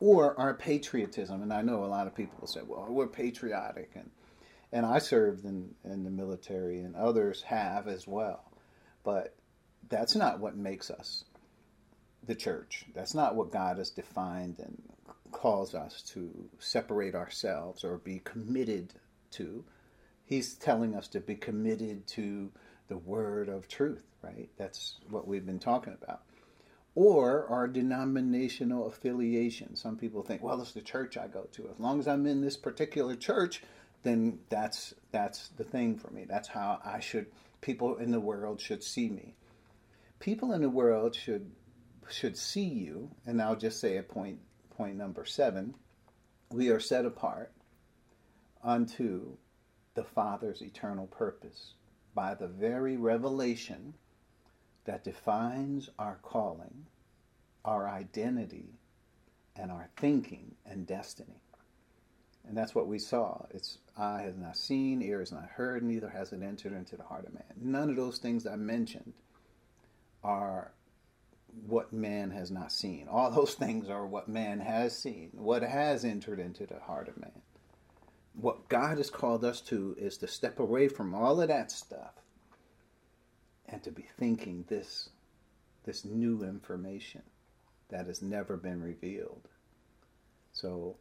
[0.00, 1.42] or our patriotism.
[1.42, 3.90] And I know a lot of people will say, well, we're patriotic.
[3.94, 4.10] And,
[4.72, 8.50] and I served in, in the military, and others have as well.
[9.04, 9.34] But
[9.88, 11.24] that's not what makes us
[12.26, 12.84] the church.
[12.94, 14.82] That's not what God has defined and
[15.32, 18.94] calls us to separate ourselves or be committed
[19.32, 19.64] to.
[20.24, 22.50] He's telling us to be committed to
[22.88, 24.48] the word of truth, right?
[24.58, 26.22] That's what we've been talking about
[26.96, 29.76] or our denominational affiliation.
[29.76, 31.68] Some people think, well, it's the church I go to.
[31.68, 33.62] As long as I'm in this particular church,
[34.02, 36.24] then that's that's the thing for me.
[36.24, 37.26] That's how I should
[37.60, 39.34] people in the world should see me.
[40.18, 41.50] People in the world should
[42.08, 44.38] should see you, and I'll just say a point
[44.70, 45.74] point number seven.
[46.50, 47.52] We are set apart
[48.64, 49.36] unto
[49.94, 51.74] the Father's eternal purpose
[52.14, 53.94] by the very revelation
[54.86, 56.86] that defines our calling,
[57.64, 58.78] our identity,
[59.56, 61.40] and our thinking and destiny.
[62.46, 63.44] And that's what we saw.
[63.50, 67.02] It's eye has not seen, ear has not heard, neither has it entered into the
[67.02, 67.42] heart of man.
[67.60, 69.14] None of those things I mentioned
[70.22, 70.72] are
[71.66, 73.08] what man has not seen.
[73.10, 77.18] All those things are what man has seen, what has entered into the heart of
[77.18, 77.42] man.
[78.34, 82.12] What God has called us to is to step away from all of that stuff
[83.68, 85.10] and to be thinking this
[85.84, 87.22] this new information
[87.90, 89.48] that has never been revealed.
[90.52, 90.96] So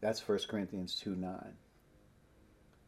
[0.00, 1.52] that's 1 Corinthians 2 9.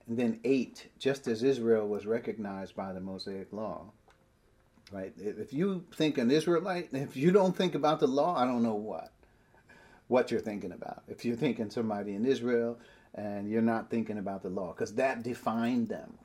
[0.09, 3.93] And then 8, just as Israel was recognized by the Mosaic Law,
[4.91, 5.13] right?
[5.17, 8.75] If you think an Israelite, if you don't think about the law, I don't know
[8.75, 9.13] what
[10.09, 11.03] what you're thinking about.
[11.09, 12.79] If you're thinking somebody in Israel
[13.15, 16.19] and you're not thinking about the law, because that defined them.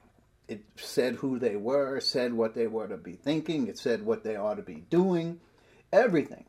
[0.48, 4.24] It said who they were, said what they were to be thinking, it said what
[4.24, 5.40] they ought to be doing,
[5.92, 6.46] everything.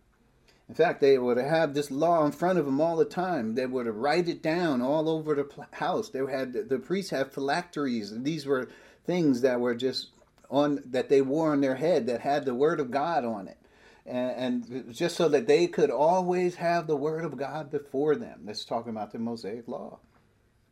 [0.68, 3.54] In fact, they were to have this law in front of them all the time.
[3.54, 6.10] They were to write it down all over the house.
[6.10, 8.12] They had the priests have phylacteries.
[8.22, 8.68] These were
[9.04, 10.10] things that were just
[10.50, 13.56] on that they wore on their head that had the word of God on it.
[14.04, 18.40] And, just so that they could always have the word of God before them.
[18.44, 19.98] Let's talk about the Mosaic law.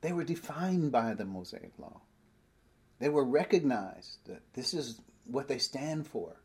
[0.00, 2.00] They were defined by the Mosaic law.
[2.98, 6.36] They were recognized that this is what they stand for.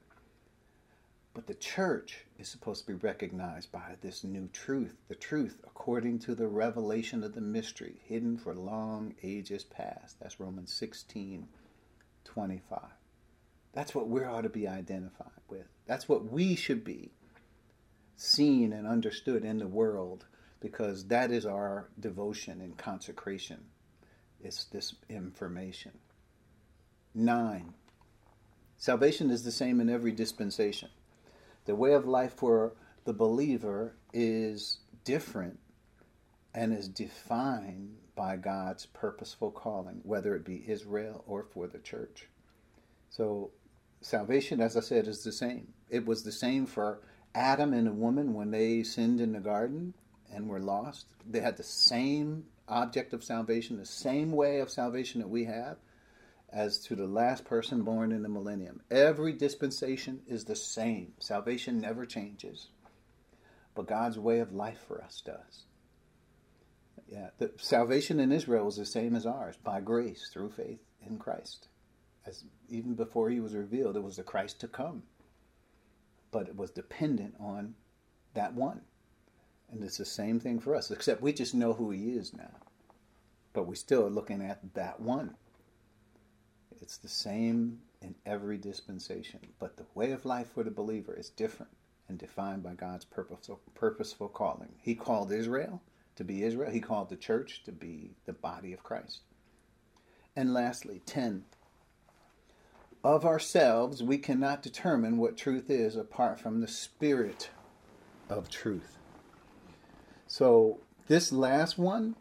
[1.34, 6.20] But the church is supposed to be recognized by this new truth, the truth according
[6.20, 10.20] to the revelation of the mystery hidden for long ages past.
[10.20, 11.48] That's Romans 16
[12.26, 12.80] 25.
[13.74, 15.68] That's what we ought to be identified with.
[15.88, 17.12] That's what we should be
[18.16, 20.26] seen and understood in the world
[20.60, 23.66] because that is our devotion and consecration.
[24.44, 25.92] It's this information.
[27.14, 27.74] Nine,
[28.78, 30.90] salvation is the same in every dispensation.
[31.66, 35.60] The way of life for the believer is different
[36.54, 42.28] and is defined by God's purposeful calling, whether it be Israel or for the church.
[43.10, 43.52] So
[44.00, 45.74] salvation, as I said, is the same.
[45.90, 47.02] It was the same for
[47.36, 49.94] Adam and a woman when they sinned in the garden
[50.34, 51.08] and were lost.
[51.30, 55.78] They had the same object of salvation, the same way of salvation that we have
[56.52, 58.82] as to the last person born in the millennium.
[58.92, 61.14] Every dispensation is the same.
[61.20, 62.68] Salvation never changes.
[63.74, 65.66] But God's way of life for us does.
[67.08, 71.18] Yeah, the salvation in Israel was the same as ours, by grace through faith in
[71.18, 71.68] Christ
[72.26, 75.04] as even before he was revealed, it was the Christ to come.
[76.32, 77.76] But it was dependent on
[78.34, 78.82] that one.
[79.72, 82.52] And it's the same thing for us, except we just know who he is now.
[83.54, 85.36] But we're still looking at that one.
[86.82, 89.40] It's the same in every dispensation.
[89.60, 91.72] But the way of life for the believer is different
[92.10, 94.74] and defined by God's purposeful, purposeful calling.
[94.82, 95.82] He called Israel
[96.16, 99.22] to be Israel, He called the church to be the body of Christ.
[100.36, 101.46] And lastly, 10
[103.04, 107.50] of ourselves, we cannot determine what truth is apart from the spirit
[108.30, 108.98] of truth.
[110.28, 112.16] So, this last one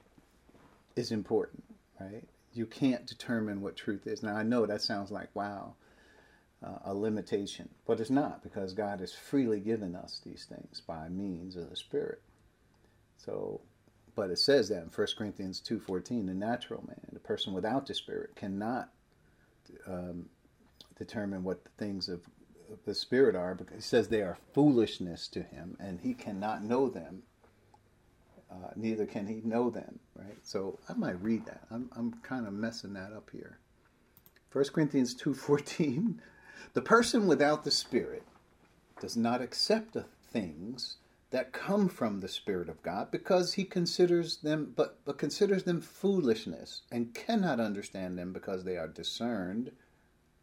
[0.96, 1.64] is important,
[2.00, 2.24] right?
[2.52, 4.22] You can't determine what truth is.
[4.22, 5.74] Now, I know that sounds like, wow,
[6.62, 11.08] uh, a limitation, but it's not because God has freely given us these things by
[11.08, 12.20] means of the Spirit.
[13.16, 13.60] So,
[14.14, 17.94] but it says that in 1 Corinthians 2.14, the natural man, the person without the
[17.94, 18.90] Spirit, cannot
[19.86, 20.28] um,
[20.98, 22.20] determine what the things of,
[22.72, 26.64] of the Spirit are because he says they are foolishness to him and he cannot
[26.64, 27.22] know them.
[28.50, 30.38] Uh, neither can he know them, right?
[30.42, 31.62] So I might read that.
[31.70, 33.58] I'm, I'm kind of messing that up here.
[34.52, 36.16] 1 Corinthians 2.14,
[36.74, 38.24] the person without the Spirit
[39.00, 40.96] does not accept the things
[41.30, 45.80] that come from the Spirit of God because he considers them, but, but considers them
[45.80, 49.70] foolishness and cannot understand them because they are discerned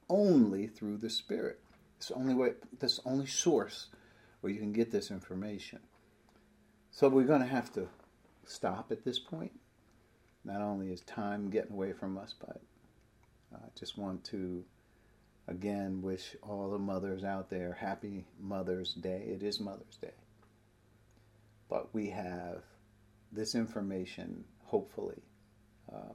[0.10, 1.60] only through the Spirit.
[1.98, 3.88] It's the only way, this only source
[4.40, 5.80] where you can get this information.
[6.92, 7.90] So we're going to have to
[8.48, 9.52] stop at this point.
[10.44, 12.62] Not only is time getting away from us, but
[13.54, 14.64] I just want to
[15.48, 19.24] again wish all the mothers out there happy Mother's Day.
[19.28, 20.14] It is Mother's Day.
[21.70, 22.64] But we have
[23.32, 25.22] this information, hopefully,
[25.94, 26.14] uh,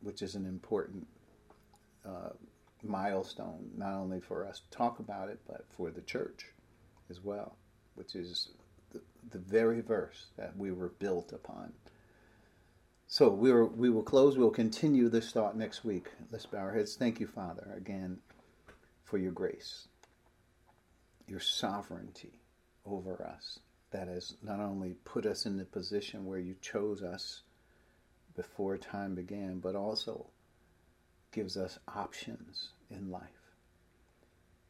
[0.00, 1.06] which is an important
[2.06, 2.30] uh,
[2.82, 6.46] milestone, not only for us to talk about it, but for the church
[7.10, 7.56] as well,
[7.94, 8.50] which is
[8.92, 11.72] the, very verse that we were built upon.
[13.06, 14.38] So we will, we will close.
[14.38, 16.08] We'll continue this thought next week.
[16.30, 16.96] Let's bow our heads.
[16.96, 18.18] Thank you, Father, again
[19.04, 19.88] for your grace,
[21.26, 22.40] your sovereignty
[22.86, 23.58] over us
[23.90, 27.42] that has not only put us in the position where you chose us
[28.34, 30.26] before time began, but also
[31.32, 33.22] gives us options in life.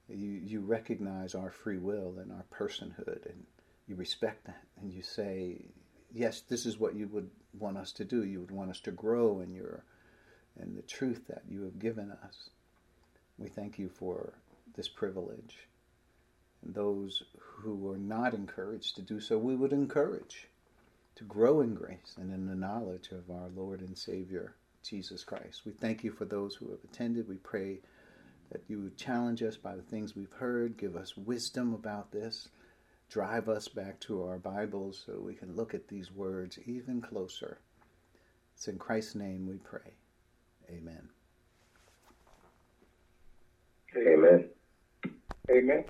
[0.09, 3.44] You, you recognize our free will and our personhood, and
[3.86, 5.66] you respect that, and you say,
[6.12, 8.24] yes, this is what you would want us to do.
[8.24, 9.84] You would want us to grow in your
[10.60, 12.50] in the truth that you have given us.
[13.38, 14.34] We thank you for
[14.76, 15.66] this privilege.
[16.62, 20.48] And those who are not encouraged to do so, we would encourage
[21.16, 25.62] to grow in grace and in the knowledge of our Lord and Savior, Jesus Christ.
[25.64, 27.28] We thank you for those who have attended.
[27.28, 27.80] We pray
[28.50, 32.48] that you would challenge us by the things we've heard, give us wisdom about this,
[33.12, 37.59] drive us back to our Bibles so we can look at these words even closer.
[38.55, 39.93] It's in Christ's name we pray.
[40.70, 41.10] Amen.
[43.94, 44.48] Amen.
[45.51, 45.84] Amen.